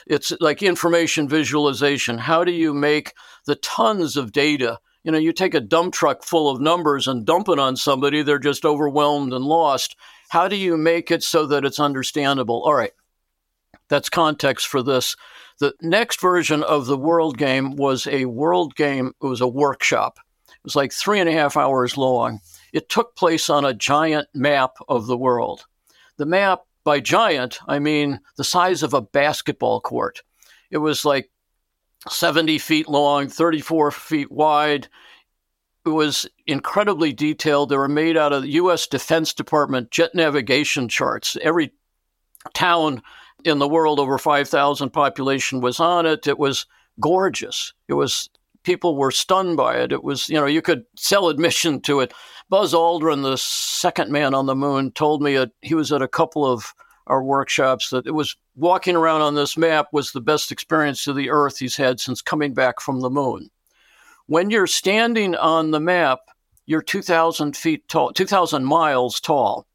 [0.08, 2.18] It's like information visualization.
[2.18, 3.14] How do you make
[3.46, 4.80] the tons of data?
[5.04, 8.22] You know, you take a dump truck full of numbers and dump it on somebody,
[8.22, 9.96] they're just overwhelmed and lost.
[10.30, 12.62] How do you make it so that it's understandable?
[12.64, 12.94] All right,
[13.90, 15.16] that's context for this.
[15.60, 20.20] The next version of the world game was a world game, it was a workshop.
[20.48, 22.40] It was like three and a half hours long.
[22.72, 25.66] It took place on a giant map of the world.
[26.18, 30.22] The map, by giant, I mean the size of a basketball court.
[30.70, 31.32] It was like
[32.08, 34.88] 70 feet long, 34 feet wide,
[35.90, 37.70] it was incredibly detailed.
[37.70, 38.88] They were made out of the U.S.
[38.88, 41.38] Defense Department jet navigation charts.
[41.42, 41.72] Every
[42.54, 43.02] town
[43.44, 46.28] in the world over 5,000 population was on it.
[46.28, 46.66] It was
[47.00, 47.74] gorgeous.
[47.88, 48.30] It was
[48.64, 49.92] people were stunned by it.
[49.92, 52.14] It was, you know, you could sell admission to it.
[52.50, 56.08] Buzz Aldrin, the second man on the moon, told me a, he was at a
[56.08, 56.74] couple of
[57.08, 61.16] our workshops that it was walking around on this map was the best experience of
[61.16, 63.50] the Earth he's had since coming back from the moon.
[64.30, 66.20] When you're standing on the map,
[66.68, 69.66] you're 2,000 feet tall, 2,000 miles tall.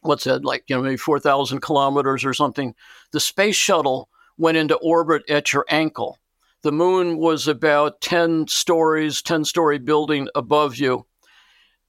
[0.00, 2.74] What's that, like, you know, maybe 4,000 kilometers or something?
[3.12, 4.08] The space shuttle
[4.38, 6.18] went into orbit at your ankle.
[6.62, 11.04] The moon was about 10 stories, 10 story building above you.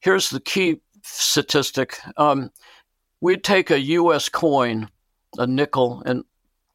[0.01, 2.51] Here's the key statistic um,
[3.21, 4.89] we'd take a US coin,
[5.37, 6.25] a nickel, and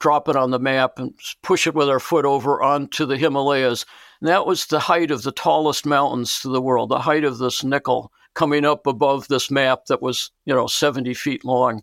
[0.01, 3.87] drop it on the map and push it with our foot over onto the Himalayas.
[4.21, 7.39] And that was the height of the tallest mountains to the world, the height of
[7.39, 11.83] this nickel coming up above this map that was, you know, 70 feet long.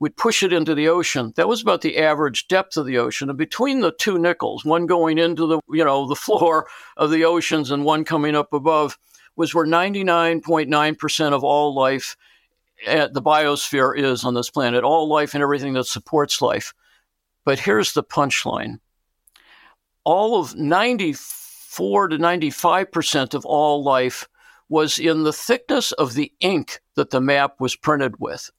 [0.00, 1.32] We'd push it into the ocean.
[1.36, 3.28] That was about the average depth of the ocean.
[3.28, 6.66] And between the two nickels, one going into the, you know, the floor
[6.96, 8.98] of the oceans and one coming up above,
[9.36, 12.16] was where 99.9% of all life
[12.86, 16.72] at the biosphere is on this planet, all life and everything that supports life.
[17.44, 18.78] But here's the punchline
[20.04, 24.28] all of 94 94 to 95% of all life
[24.68, 28.50] was in the thickness of the ink that the map was printed with.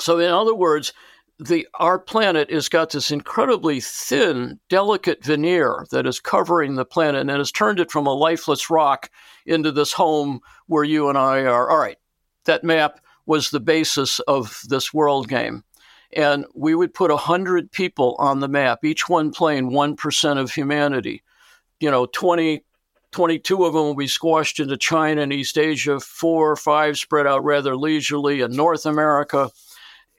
[0.00, 0.92] So, in other words,
[1.38, 7.20] the, our planet has got this incredibly thin, delicate veneer that is covering the planet
[7.20, 9.08] and has turned it from a lifeless rock
[9.44, 11.70] into this home where you and I are.
[11.70, 11.98] All right,
[12.46, 15.62] that map was the basis of this world game.
[16.12, 21.22] And we would put 100 people on the map, each one playing 1% of humanity
[21.80, 22.64] you know, 20,
[23.12, 27.26] 22 of them will be squashed into China and East Asia, four or five spread
[27.26, 29.50] out rather leisurely in North America.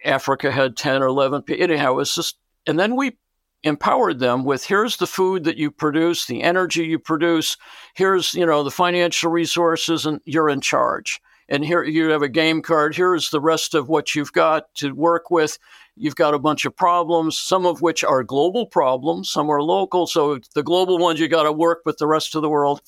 [0.06, 1.44] Africa had 10 or 11.
[1.50, 3.18] Anyhow, it was just, and then we
[3.64, 7.58] empowered them with here's the food that you produce, the energy you produce,
[7.96, 11.20] here's, you know, the financial resources and you're in charge.
[11.50, 12.95] And here you have a game card.
[12.95, 15.58] Here's the rest of what you've got to work with.
[15.95, 20.08] You've got a bunch of problems, some of which are global problems, some are local.
[20.08, 22.82] So the global ones you got to work with the rest of the world.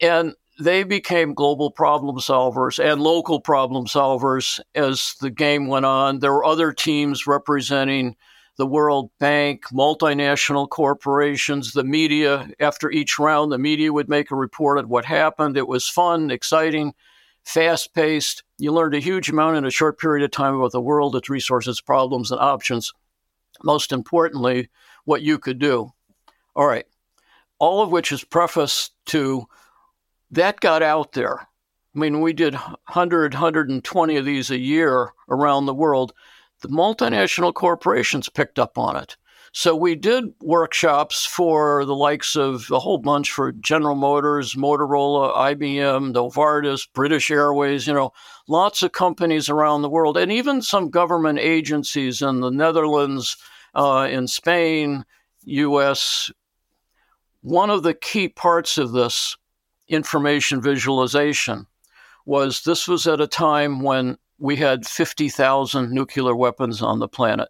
[0.00, 6.18] And they became global problem solvers and local problem solvers as the game went on.
[6.18, 8.16] There were other teams representing
[8.56, 12.48] the World Bank, multinational corporations, the media.
[12.58, 15.56] After each round, the media would make a report of what happened.
[15.56, 16.94] It was fun, exciting,
[17.46, 18.42] fast paced.
[18.58, 21.30] You learned a huge amount in a short period of time about the world, its
[21.30, 22.92] resources, problems, and options.
[23.62, 24.68] Most importantly,
[25.04, 25.92] what you could do.
[26.54, 26.84] All right.
[27.58, 29.46] All of which is prefaced to
[30.32, 31.40] that got out there.
[31.40, 36.12] I mean, we did 100, 120 of these a year around the world.
[36.60, 39.16] The multinational corporations picked up on it.
[39.58, 45.34] So we did workshops for the likes of a whole bunch for General Motors, Motorola,
[45.34, 48.12] IBM, Novartis, British Airways, you know,
[48.48, 53.38] lots of companies around the world, and even some government agencies in the Netherlands,
[53.74, 55.06] uh, in Spain,
[55.44, 56.30] US.
[57.40, 59.38] One of the key parts of this
[59.88, 61.66] information visualization
[62.26, 67.48] was this was at a time when we had 50,000 nuclear weapons on the planet.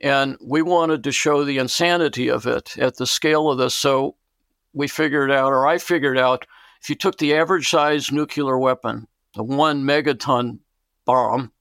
[0.00, 3.74] And we wanted to show the insanity of it at the scale of this.
[3.74, 4.16] So
[4.72, 6.46] we figured out, or I figured out,
[6.80, 10.60] if you took the average size nuclear weapon, the one megaton
[11.04, 11.52] bomb,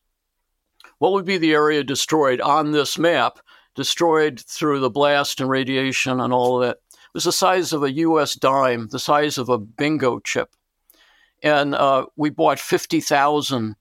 [1.00, 3.40] what would be the area destroyed on this map,
[3.76, 6.78] destroyed through the blast and radiation and all of that?
[6.92, 8.36] It was the size of a U.S.
[8.36, 10.50] dime, the size of a bingo chip.
[11.42, 13.76] And uh, we bought 50,000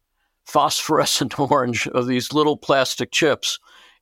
[0.45, 3.59] phosphorescent orange of these little plastic chips.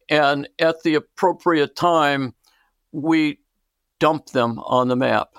[0.08, 2.34] And at the appropriate time,
[2.92, 3.40] we
[4.00, 5.34] dumped them on the map.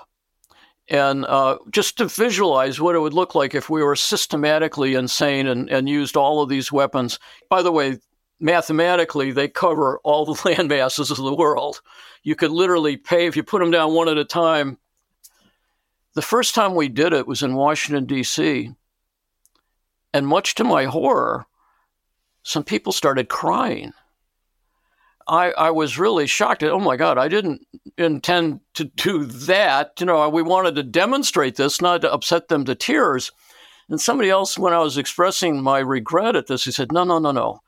[0.88, 5.46] And uh, just to visualize what it would look like if we were systematically insane
[5.46, 7.18] and, and used all of these weapons.
[7.50, 7.98] By the way,
[8.38, 11.80] mathematically, they cover all the land masses of the world.
[12.22, 14.78] You could literally pay, if you put them down one at a time.
[16.14, 18.70] The first time we did it was in Washington, D.C.
[20.14, 21.46] And much to my horror,
[22.42, 23.92] some people started crying.
[25.28, 26.62] I, I was really shocked.
[26.62, 27.66] Oh my God, I didn't
[27.98, 29.92] intend to do that.
[29.98, 33.32] You know, we wanted to demonstrate this, not to upset them to tears.
[33.88, 37.18] And somebody else, when I was expressing my regret at this, he said, No, no,
[37.18, 37.60] no, no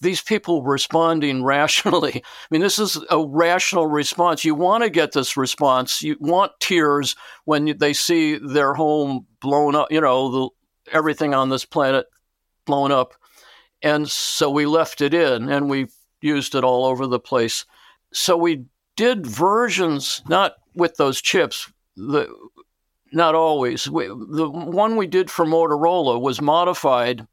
[0.00, 2.16] these people responding rationally.
[2.24, 4.44] I mean, this is a rational response.
[4.44, 6.02] You want to get this response.
[6.02, 10.48] You want tears when they see their home blown up, you know, the,
[10.92, 12.06] everything on this planet
[12.64, 13.14] blown up.
[13.82, 15.88] And so we left it in and we
[16.26, 17.64] used it all over the place.
[18.12, 18.64] So we
[18.96, 22.28] did versions, not with those chips, the,
[23.12, 23.88] not always.
[23.88, 27.26] We, the one we did for Motorola was modified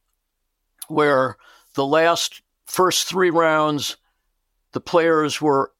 [0.87, 1.37] where
[1.75, 3.97] the last first three rounds,
[4.71, 5.71] the players were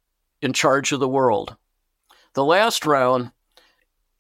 [0.42, 1.56] in charge of the world.
[2.34, 3.32] The last round,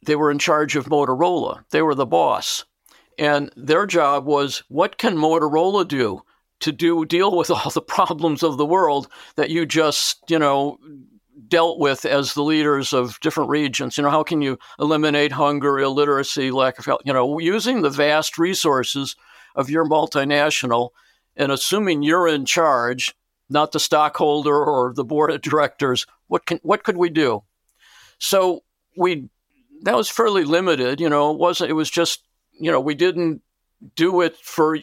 [0.05, 1.65] they were in charge of Motorola.
[1.71, 2.65] They were the boss.
[3.17, 6.23] And their job was what can Motorola do
[6.63, 10.79] to do deal with all the problems of the world that you just, you know,
[11.47, 13.97] dealt with as the leaders of different regions.
[13.97, 17.89] You know, how can you eliminate hunger, illiteracy, lack of health, you know, using the
[17.89, 19.15] vast resources
[19.55, 20.89] of your multinational
[21.35, 23.13] and assuming you're in charge,
[23.49, 27.43] not the stockholder or the board of directors, what can what could we do?
[28.19, 28.63] So
[28.97, 29.29] we
[29.81, 33.41] that was fairly limited, you know, it wasn't it was just, you know, we didn't
[33.95, 34.77] do it for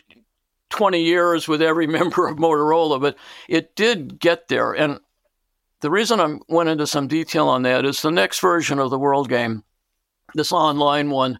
[0.70, 3.16] 20 years with every member of Motorola, but
[3.48, 4.72] it did get there.
[4.72, 5.00] And
[5.80, 8.98] the reason I went into some detail on that is the next version of the
[8.98, 9.64] World Game,
[10.34, 11.38] this online one,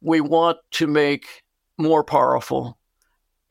[0.00, 1.42] we want to make
[1.78, 2.78] more powerful,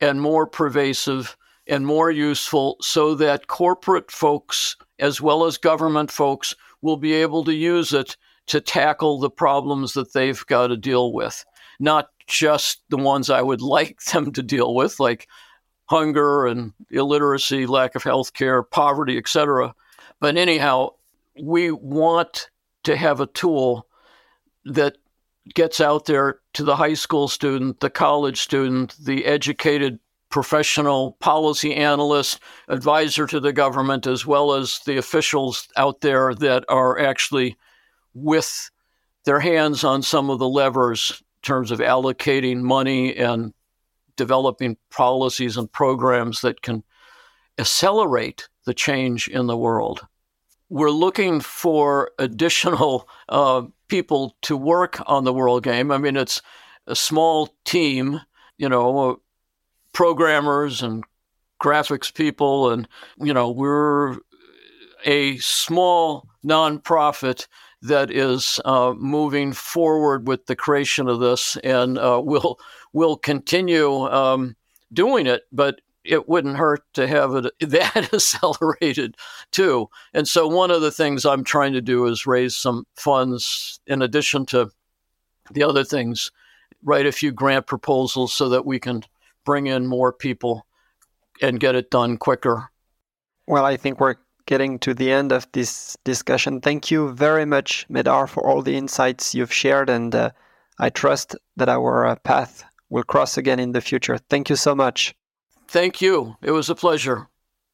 [0.02, 1.36] and more pervasive
[1.68, 7.44] and more useful so that corporate folks as well as government folks will be able
[7.44, 8.16] to use it
[8.48, 11.44] to tackle the problems that they've got to deal with,
[11.78, 15.28] not just the ones I would like them to deal with, like
[15.86, 19.74] hunger and illiteracy, lack of health care, poverty, etc.
[20.20, 20.90] But anyhow,
[21.40, 22.48] we want
[22.84, 23.86] to have a tool
[24.64, 24.96] that
[25.54, 29.98] gets out there to the high school student, the college student, the educated
[30.30, 36.64] professional policy analyst, advisor to the government, as well as the officials out there that
[36.68, 37.56] are actually
[38.14, 38.70] with
[39.24, 43.52] their hands on some of the levers terms of allocating money and
[44.16, 46.82] developing policies and programs that can
[47.58, 50.06] accelerate the change in the world.
[50.72, 55.92] we're looking for additional uh, people to work on the World Game.
[55.92, 56.40] I mean, it's
[56.86, 58.22] a small team,
[58.56, 59.20] you know,
[59.92, 61.04] programmers and
[61.62, 62.88] graphics people, and,
[63.18, 64.16] you know, we're
[65.04, 67.46] a small nonprofit
[67.82, 72.58] that is uh, moving forward with the creation of this, and uh, we'll
[72.92, 74.56] we'll continue um,
[74.92, 75.42] doing it.
[75.52, 79.16] But it wouldn't hurt to have it that accelerated
[79.50, 79.88] too.
[80.14, 84.02] And so one of the things I'm trying to do is raise some funds in
[84.02, 84.70] addition to
[85.52, 86.30] the other things,
[86.82, 89.02] write a few grant proposals so that we can
[89.44, 90.66] bring in more people
[91.40, 92.70] and get it done quicker.
[93.46, 94.16] Well, I think we're
[94.52, 96.60] getting to the end of this discussion.
[96.60, 100.30] Thank you very much, Medard, for all the insights you've shared, and uh,
[100.78, 104.18] I trust that our uh, path will cross again in the future.
[104.18, 105.14] Thank you so much.
[105.68, 106.36] Thank you.
[106.42, 107.28] It was a pleasure.